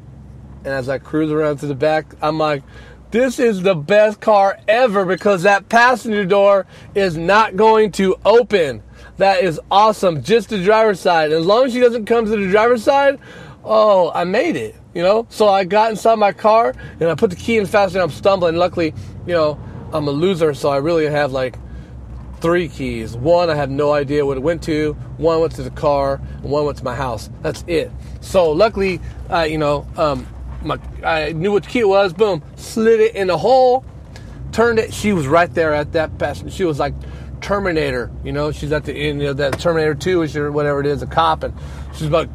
And 0.64 0.68
as 0.68 0.88
I 0.88 0.98
cruise 0.98 1.30
around 1.30 1.58
to 1.58 1.66
the 1.66 1.74
back, 1.74 2.06
I'm 2.20 2.38
like, 2.38 2.62
this 3.10 3.38
is 3.38 3.62
the 3.62 3.74
best 3.74 4.20
car 4.20 4.58
ever 4.68 5.04
because 5.04 5.42
that 5.44 5.68
passenger 5.68 6.24
door 6.24 6.66
is 6.94 7.16
not 7.16 7.56
going 7.56 7.92
to 7.92 8.16
open. 8.24 8.82
That 9.16 9.42
is 9.42 9.60
awesome. 9.70 10.22
Just 10.22 10.50
the 10.50 10.62
driver's 10.62 11.00
side. 11.00 11.32
As 11.32 11.46
long 11.46 11.66
as 11.66 11.72
she 11.72 11.80
doesn't 11.80 12.04
come 12.06 12.26
to 12.26 12.30
the 12.30 12.50
driver's 12.50 12.84
side, 12.84 13.18
oh, 13.64 14.12
I 14.14 14.24
made 14.24 14.56
it. 14.56 14.76
You 14.94 15.02
know? 15.02 15.26
So 15.30 15.48
I 15.48 15.64
got 15.64 15.90
inside 15.90 16.16
my 16.16 16.32
car 16.32 16.74
and 17.00 17.08
I 17.08 17.14
put 17.14 17.30
the 17.30 17.36
key 17.36 17.56
in 17.56 17.66
faster 17.66 17.98
and 17.98 18.10
I'm 18.10 18.16
stumbling. 18.16 18.56
Luckily, 18.56 18.94
you 19.26 19.32
know, 19.32 19.58
I'm 19.92 20.06
a 20.06 20.10
loser, 20.10 20.52
so 20.52 20.68
I 20.68 20.76
really 20.76 21.06
have 21.06 21.32
like 21.32 21.56
three 22.40 22.68
keys. 22.68 23.16
One 23.16 23.48
I 23.48 23.54
have 23.54 23.70
no 23.70 23.92
idea 23.92 24.26
what 24.26 24.36
it 24.36 24.42
went 24.42 24.62
to. 24.64 24.92
One 25.16 25.40
went 25.40 25.54
to 25.54 25.62
the 25.62 25.70
car, 25.70 26.20
and 26.42 26.44
one 26.44 26.66
went 26.66 26.78
to 26.78 26.84
my 26.84 26.94
house. 26.94 27.30
That's 27.42 27.64
it. 27.66 27.90
So 28.20 28.50
luckily, 28.50 29.00
you 29.46 29.58
know, 29.58 29.86
um, 29.96 30.26
my, 30.62 30.78
I 31.04 31.32
knew 31.32 31.52
what 31.52 31.64
the 31.64 31.70
key 31.70 31.84
was. 31.84 32.12
Boom, 32.12 32.42
slid 32.56 33.00
it 33.00 33.14
in 33.14 33.28
the 33.28 33.38
hole, 33.38 33.84
turned 34.52 34.78
it. 34.78 34.92
She 34.92 35.12
was 35.12 35.26
right 35.26 35.52
there 35.52 35.74
at 35.74 35.92
that 35.92 36.18
passenger. 36.18 36.50
She 36.50 36.64
was 36.64 36.78
like 36.78 36.94
Terminator. 37.40 38.10
You 38.24 38.32
know, 38.32 38.52
she's 38.52 38.72
at 38.72 38.84
the 38.84 38.94
end 38.94 39.22
of 39.22 39.36
that 39.38 39.58
Terminator 39.58 39.94
Two 39.94 40.22
or 40.22 40.52
whatever 40.52 40.80
it 40.80 40.86
is, 40.86 41.02
a 41.02 41.06
cop, 41.06 41.42
and 41.42 41.54
she's 41.94 42.10
like, 42.10 42.28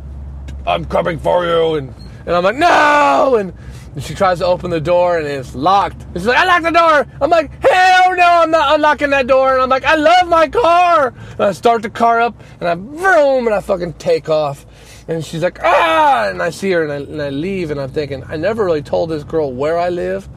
"I'm 0.65 0.85
coming 0.85 1.19
for 1.19 1.45
you," 1.45 1.75
and 1.75 1.93
and 2.25 2.35
I'm 2.35 2.43
like, 2.43 2.55
"No!" 2.55 3.35
and 3.37 3.53
she 4.01 4.15
tries 4.15 4.39
to 4.39 4.45
open 4.45 4.71
the 4.71 4.81
door 4.81 5.17
and 5.17 5.27
it's 5.27 5.53
locked. 5.53 6.01
And 6.01 6.15
she's 6.15 6.25
like, 6.25 6.37
I 6.37 6.45
locked 6.45 6.63
the 6.63 6.71
door. 6.71 7.07
I'm 7.21 7.29
like, 7.29 7.51
hell 7.63 8.15
no, 8.15 8.23
I'm 8.23 8.51
not 8.51 8.75
unlocking 8.75 9.11
that 9.11 9.27
door. 9.27 9.53
And 9.53 9.61
I'm 9.61 9.69
like, 9.69 9.83
I 9.83 9.95
love 9.95 10.27
my 10.27 10.47
car. 10.47 11.13
And 11.31 11.41
I 11.41 11.51
start 11.51 11.83
the 11.83 11.89
car 11.89 12.19
up 12.19 12.41
and 12.59 12.67
I 12.67 12.75
vroom 12.75 13.45
and 13.45 13.53
I 13.53 13.61
fucking 13.61 13.93
take 13.93 14.29
off. 14.29 14.65
And 15.07 15.23
she's 15.23 15.43
like, 15.43 15.59
ah, 15.61 16.29
and 16.29 16.41
I 16.41 16.49
see 16.49 16.71
her 16.71 16.83
and 16.83 16.91
I, 16.91 16.95
and 16.95 17.21
I 17.21 17.29
leave 17.29 17.71
and 17.71 17.79
I'm 17.79 17.89
thinking, 17.89 18.23
I 18.27 18.37
never 18.37 18.63
really 18.63 18.81
told 18.81 19.09
this 19.09 19.23
girl 19.23 19.51
where 19.51 19.77
I 19.77 19.89
live. 19.89 20.29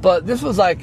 But 0.00 0.26
this 0.26 0.42
was 0.42 0.56
like, 0.56 0.80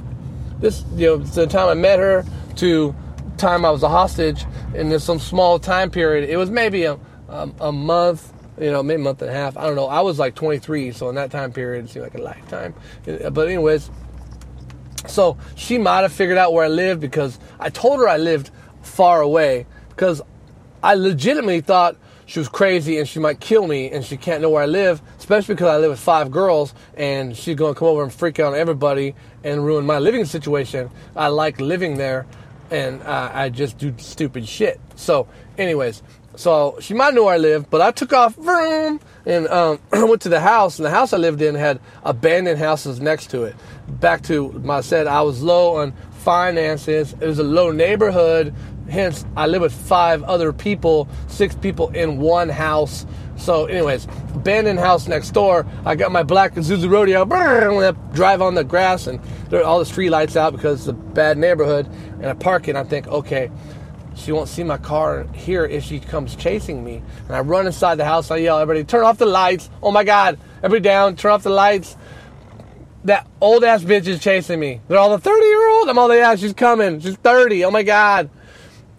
this, 0.60 0.84
you 0.96 1.08
know, 1.08 1.18
the 1.18 1.48
time 1.48 1.70
I 1.70 1.74
met 1.74 2.00
her 2.00 2.26
to 2.58 2.96
time 3.38 3.66
I 3.66 3.72
was 3.72 3.84
a 3.84 3.90
hostage 3.90 4.46
in 4.74 4.90
this 4.90 5.04
some 5.04 5.20
small 5.20 5.60
time 5.60 5.90
period. 5.90 6.30
It 6.30 6.38
was 6.38 6.50
maybe 6.50 6.84
a, 6.84 7.00
a, 7.28 7.50
a 7.60 7.72
month, 7.72 8.32
you 8.60 8.72
know, 8.72 8.84
maybe 8.84 9.02
a 9.02 9.04
month 9.04 9.22
and 9.22 9.32
a 9.32 9.34
half. 9.34 9.58
I 9.58 9.64
don't 9.64 9.76
know. 9.76 9.88
I 9.88 10.02
was 10.02 10.20
like 10.20 10.36
23, 10.36 10.92
so 10.92 11.10
in 11.10 11.16
that 11.16 11.32
time 11.32 11.52
period, 11.52 11.86
it 11.86 11.90
seemed 11.90 12.04
like 12.04 12.16
a 12.16 12.22
lifetime. 12.22 12.74
But 13.06 13.48
anyways, 13.48 13.90
so 15.08 15.38
she 15.56 15.78
might 15.78 16.02
have 16.02 16.14
figured 16.14 16.38
out 16.38 16.54
where 16.54 16.66
I 16.66 16.70
lived 16.70 17.02
because 17.02 17.40
I 17.60 17.70
told 17.70 18.00
her 18.00 18.08
I 18.08 18.18
lived 18.18 18.52
far 18.82 19.22
away 19.22 19.66
because 19.90 20.22
I 20.84 20.94
legitimately 20.96 21.62
thought 21.62 21.98
she 22.26 22.40
was 22.40 22.50
crazy 22.50 22.98
and 22.98 23.08
she 23.08 23.20
might 23.20 23.40
kill 23.40 23.68
me 23.68 23.92
and 23.92 24.04
she 24.04 24.18
can't 24.18 24.42
know 24.42 24.50
where 24.50 24.64
I 24.64 24.68
live, 24.68 25.02
especially 25.18 25.56
because 25.56 25.68
I 25.70 25.78
live 25.78 25.92
with 25.92 26.00
five 26.00 26.32
girls 26.32 26.74
and 26.96 27.36
she's 27.36 27.56
going 27.56 27.74
to 27.74 27.80
come 27.80 27.88
over 27.88 28.04
and 28.04 28.12
freak 28.12 28.40
out 28.40 28.54
on 28.54 28.60
everybody 28.60 29.16
and 29.44 29.64
ruin 29.64 29.86
my 29.86 30.00
living 30.00 30.26
situation. 30.26 30.90
I 31.16 31.28
like 31.28 31.60
living 31.60 31.98
there 31.98 32.26
and 32.72 33.02
uh, 33.04 33.32
I 33.34 33.50
just 33.50 33.78
do 33.78 33.94
stupid 33.98 34.48
shit. 34.48 34.80
So, 34.96 35.28
anyways, 35.58 36.02
so 36.36 36.78
she 36.82 36.94
might 36.94 37.14
know 37.14 37.26
where 37.26 37.36
I 37.36 37.38
live, 37.38 37.70
but 37.70 37.82
I 37.82 37.92
took 37.92 38.12
off 38.12 38.36
vroom, 38.36 39.00
and 39.26 39.48
um, 39.48 39.80
went 39.94 40.22
to 40.24 40.30
the 40.30 40.40
house. 40.40 40.80
And 40.80 40.86
the 40.86 40.90
house 40.90 41.14
I 41.14 41.18
lived 41.18 41.42
in 41.42 41.56
had 41.56 41.80
abandoned 42.04 42.60
houses 42.60 43.00
next 43.00 43.30
to 43.32 43.44
it. 43.44 43.56
Back 43.88 44.24
to 44.24 44.52
my 44.52 44.82
said, 44.82 45.08
I 45.08 45.22
was 45.22 45.42
low 45.42 45.78
on 45.78 45.94
finances. 46.12 47.14
It 47.14 47.28
was 47.28 47.40
a 47.40 47.44
low 47.44 47.72
neighborhood. 47.72 48.54
Hence, 48.90 49.26
I 49.36 49.48
live 49.48 49.62
with 49.62 49.74
five 49.74 50.22
other 50.24 50.54
people, 50.54 51.08
six 51.28 51.56
people 51.56 51.90
in 51.90 52.20
one 52.20 52.50
house. 52.50 53.06
So, 53.38 53.66
anyways, 53.66 54.08
abandoned 54.34 54.80
house 54.80 55.08
next 55.08 55.32
door. 55.32 55.66
I 55.86 55.96
got 55.96 56.12
my 56.12 56.24
black 56.24 56.54
Isuzu 56.54 56.90
Rodeo. 56.90 57.24
I 57.32 57.92
drive 58.14 58.42
on 58.42 58.56
the 58.56 58.64
grass 58.64 59.08
and 59.08 59.20
all 59.54 59.80
the 59.80 59.86
street 59.86 60.10
lights 60.10 60.36
out 60.36 60.54
because 60.54 60.82
it's 60.82 60.88
a 60.88 60.94
bad 60.94 61.38
neighborhood. 61.38 61.88
And 62.20 62.28
I 62.28 62.34
park 62.34 62.68
it. 62.68 62.72
And 62.72 62.78
I 62.78 62.84
think, 62.84 63.08
okay, 63.08 63.50
she 64.16 64.32
won't 64.32 64.48
see 64.48 64.64
my 64.64 64.78
car 64.78 65.26
here 65.34 65.66
if 65.66 65.84
she 65.84 66.00
comes 66.00 66.36
chasing 66.36 66.84
me. 66.84 67.02
And 67.28 67.36
I 67.36 67.42
run 67.42 67.66
inside 67.66 67.96
the 67.96 68.06
house. 68.06 68.32
I 68.32 68.38
yell, 68.38 68.60
everybody, 68.60 68.86
turn 68.86 69.04
off 69.04 69.18
the 69.18 69.26
lights. 69.26 69.70
Oh 69.82 69.92
my 69.92 70.04
God. 70.04 70.40
Everybody 70.58 70.82
down, 70.82 71.16
turn 71.16 71.32
off 71.32 71.44
the 71.44 71.50
lights. 71.50 71.98
That 73.04 73.28
old 73.42 73.64
ass 73.64 73.84
bitch 73.84 74.08
is 74.08 74.20
chasing 74.20 74.60
me. 74.60 74.82
They're 74.88 74.98
all 74.98 75.12
the 75.12 75.20
30 75.20 75.46
year 75.46 75.70
old. 75.70 75.90
I'm 75.90 76.00
all, 76.00 76.08
the 76.08 76.16
yeah, 76.16 76.36
she's 76.36 76.54
coming. 76.54 77.00
She's 77.00 77.16
30. 77.18 77.66
Oh 77.66 77.72
my 77.72 77.84
God. 77.84 78.30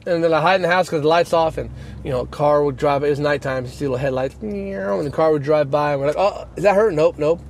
And 0.07 0.23
then 0.23 0.33
I 0.33 0.40
hide 0.40 0.57
in 0.57 0.62
the 0.62 0.69
house 0.69 0.87
because 0.87 1.03
the 1.03 1.09
lights 1.09 1.33
off 1.33 1.59
and, 1.59 1.69
you 2.05 2.12
know, 2.12 2.21
a 2.21 2.27
car 2.29 2.62
would 2.62 2.77
drive. 2.77 3.03
It 3.03 3.11
was 3.11 3.19
nighttime. 3.19 3.64
You 3.64 3.71
see 3.71 3.85
little 3.87 3.97
headlights. 3.97 4.37
And 4.40 5.05
the 5.05 5.11
car 5.11 5.33
would 5.33 5.42
drive 5.42 5.69
by. 5.69 5.92
And 5.92 6.01
we're 6.01 6.07
like, 6.07 6.16
oh, 6.16 6.47
is 6.55 6.62
that 6.62 6.77
her? 6.77 6.92
Nope, 6.92 7.19
nope. 7.19 7.40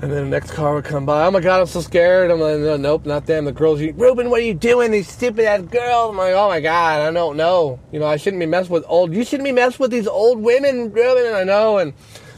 And 0.00 0.12
then 0.12 0.24
the 0.24 0.30
next 0.30 0.52
car 0.52 0.74
would 0.74 0.84
come 0.84 1.04
by. 1.04 1.26
Oh 1.26 1.30
my 1.30 1.40
god, 1.40 1.60
I'm 1.60 1.66
so 1.66 1.80
scared. 1.80 2.30
I'm 2.30 2.40
like, 2.40 2.58
no, 2.60 2.76
nope, 2.76 3.04
not 3.04 3.26
them. 3.26 3.46
The 3.46 3.52
girls, 3.52 3.82
Ruben, 3.82 4.30
what 4.30 4.40
are 4.40 4.44
you 4.44 4.54
doing? 4.54 4.92
These 4.92 5.08
stupid 5.08 5.44
ass 5.44 5.62
girls. 5.62 6.10
I'm 6.12 6.16
like, 6.16 6.34
oh 6.34 6.48
my 6.48 6.60
god, 6.60 7.02
I 7.02 7.10
don't 7.10 7.36
know. 7.36 7.80
You 7.90 7.98
know, 7.98 8.06
I 8.06 8.16
shouldn't 8.16 8.38
be 8.38 8.46
messing 8.46 8.72
with 8.72 8.84
old. 8.86 9.12
You 9.12 9.24
shouldn't 9.24 9.44
be 9.44 9.52
messing 9.52 9.78
with 9.80 9.90
these 9.90 10.06
old 10.06 10.40
women, 10.40 10.92
Ruben. 10.92 11.26
And 11.26 11.36
I 11.36 11.42
know. 11.44 11.78
And 11.78 11.94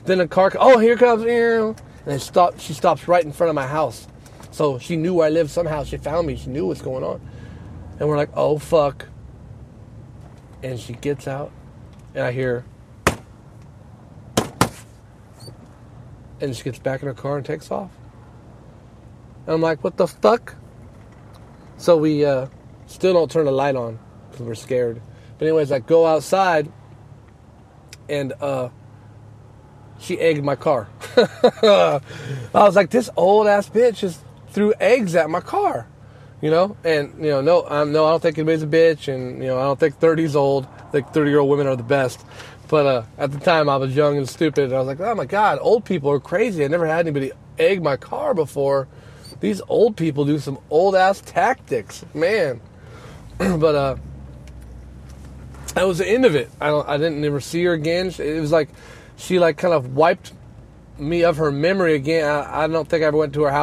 then 0.07 0.19
the 0.19 0.27
car, 0.27 0.51
oh, 0.59 0.79
here 0.79 0.97
comes, 0.97 1.23
and 1.23 1.77
it 2.07 2.21
stop. 2.21 2.59
She 2.59 2.73
stops 2.73 3.07
right 3.07 3.23
in 3.23 3.31
front 3.31 3.51
of 3.51 3.55
my 3.55 3.67
house. 3.67 4.09
So 4.51 4.79
she 4.79 4.97
knew 4.97 5.15
where 5.15 5.27
I 5.27 5.31
lived. 5.31 5.51
Somehow 5.51 5.85
she 5.85 5.99
found 5.99 6.27
me. 6.27 6.37
She 6.37 6.49
knew 6.49 6.67
what's 6.67 6.83
going 6.83 7.05
on. 7.05 7.21
And 8.01 8.09
we're 8.09 8.17
like, 8.17 8.31
oh 8.35 8.59
fuck. 8.59 9.07
And 10.63 10.81
she 10.81 10.95
gets 10.95 11.29
out, 11.29 11.53
and 12.15 12.25
I 12.25 12.33
hear. 12.33 12.65
and 16.41 16.57
she 16.57 16.63
gets 16.63 16.79
back 16.79 17.03
in 17.03 17.09
her 17.09 17.15
car 17.15 17.37
and 17.37 17.47
takes 17.47 17.71
off. 17.71 17.91
And 19.47 19.55
I'm 19.55 19.61
like, 19.61 19.85
what 19.85 19.97
the 19.97 20.07
fuck? 20.07 20.57
So 21.77 21.97
we 21.97 22.25
uh, 22.25 22.47
still 22.87 23.13
don't 23.13 23.31
turn 23.31 23.47
the 23.47 23.53
light 23.53 23.77
on 23.77 23.99
because 24.31 24.47
we're 24.47 24.55
scared. 24.55 25.01
But 25.39 25.49
anyways, 25.49 25.73
I 25.73 25.79
go 25.79 26.07
outside 26.07 26.71
and 28.09 28.33
uh, 28.41 28.69
she 29.99 30.19
egged 30.19 30.45
my 30.45 30.57
car. 30.57 30.89
I 31.17 32.01
was 32.53 32.77
like, 32.77 32.91
this 32.91 33.11
old 33.17 33.47
ass 33.47 33.69
bitch 33.69 33.97
just 33.99 34.23
threw 34.49 34.75
eggs 34.81 35.15
at 35.15 35.31
my 35.31 35.41
car, 35.41 35.87
you 36.41 36.51
know. 36.51 36.77
And 36.85 37.15
you 37.19 37.31
know, 37.31 37.41
no, 37.41 37.67
I'm 37.67 37.93
no, 37.93 38.07
I 38.07 38.11
don't 38.11 38.21
think 38.21 38.39
anybody's 38.39 38.63
a 38.63 38.67
bitch, 38.67 39.13
and 39.13 39.43
you 39.43 39.49
know, 39.49 39.59
I 39.59 39.63
don't 39.63 39.79
think 39.79 39.99
30's 39.99 40.37
old. 40.37 40.67
I 40.79 40.91
think 40.91 41.13
30 41.13 41.31
year 41.31 41.41
old 41.41 41.51
women 41.51 41.67
are 41.67 41.77
the 41.77 41.83
best. 41.83 42.25
But 42.69 42.87
uh, 42.87 43.03
at 43.19 43.33
the 43.33 43.41
time, 43.41 43.69
I 43.69 43.77
was 43.77 43.97
young 43.97 44.17
and 44.17 44.29
stupid. 44.29 44.67
And 44.67 44.75
I 44.75 44.79
was 44.79 44.87
like, 44.87 45.01
oh 45.01 45.15
my 45.17 45.27
God, 45.27 45.59
old 45.61 45.85
people 45.85 46.09
are 46.11 46.21
crazy. 46.21 46.65
I 46.65 46.69
never 46.69 46.87
had 46.87 47.01
anybody 47.01 47.33
egg 47.59 47.83
my 47.83 47.97
car 47.97 48.33
before. 48.33 48.87
These 49.41 49.61
old 49.69 49.97
people 49.97 50.25
do 50.25 50.39
some 50.39 50.59
old 50.71 50.95
ass 50.95 51.21
tactics, 51.21 52.05
man. 52.15 52.61
but 53.39 53.75
uh, 53.75 53.97
that 55.75 55.85
was 55.85 55.99
the 55.99 56.09
end 56.09 56.25
of 56.25 56.37
it. 56.37 56.49
I 56.61 56.69
don't, 56.69 56.89
I 56.89 56.97
didn't 56.97 57.25
ever 57.25 57.41
see 57.41 57.65
her 57.65 57.73
again. 57.73 58.13
It 58.19 58.41
was 58.41 58.53
like 58.53 58.69
she 59.17 59.39
like 59.41 59.57
kind 59.57 59.75
of 59.75 59.97
wiped 59.97 60.33
me 60.99 61.25
of 61.25 61.39
her 61.39 61.51
memory 61.51 61.95
again. 61.95 62.29
I, 62.29 62.65
I 62.65 62.67
don't 62.67 62.89
think 62.89 63.03
I 63.03 63.07
ever 63.07 63.17
went 63.17 63.33
to 63.35 63.43
her 63.43 63.51
house. 63.51 63.59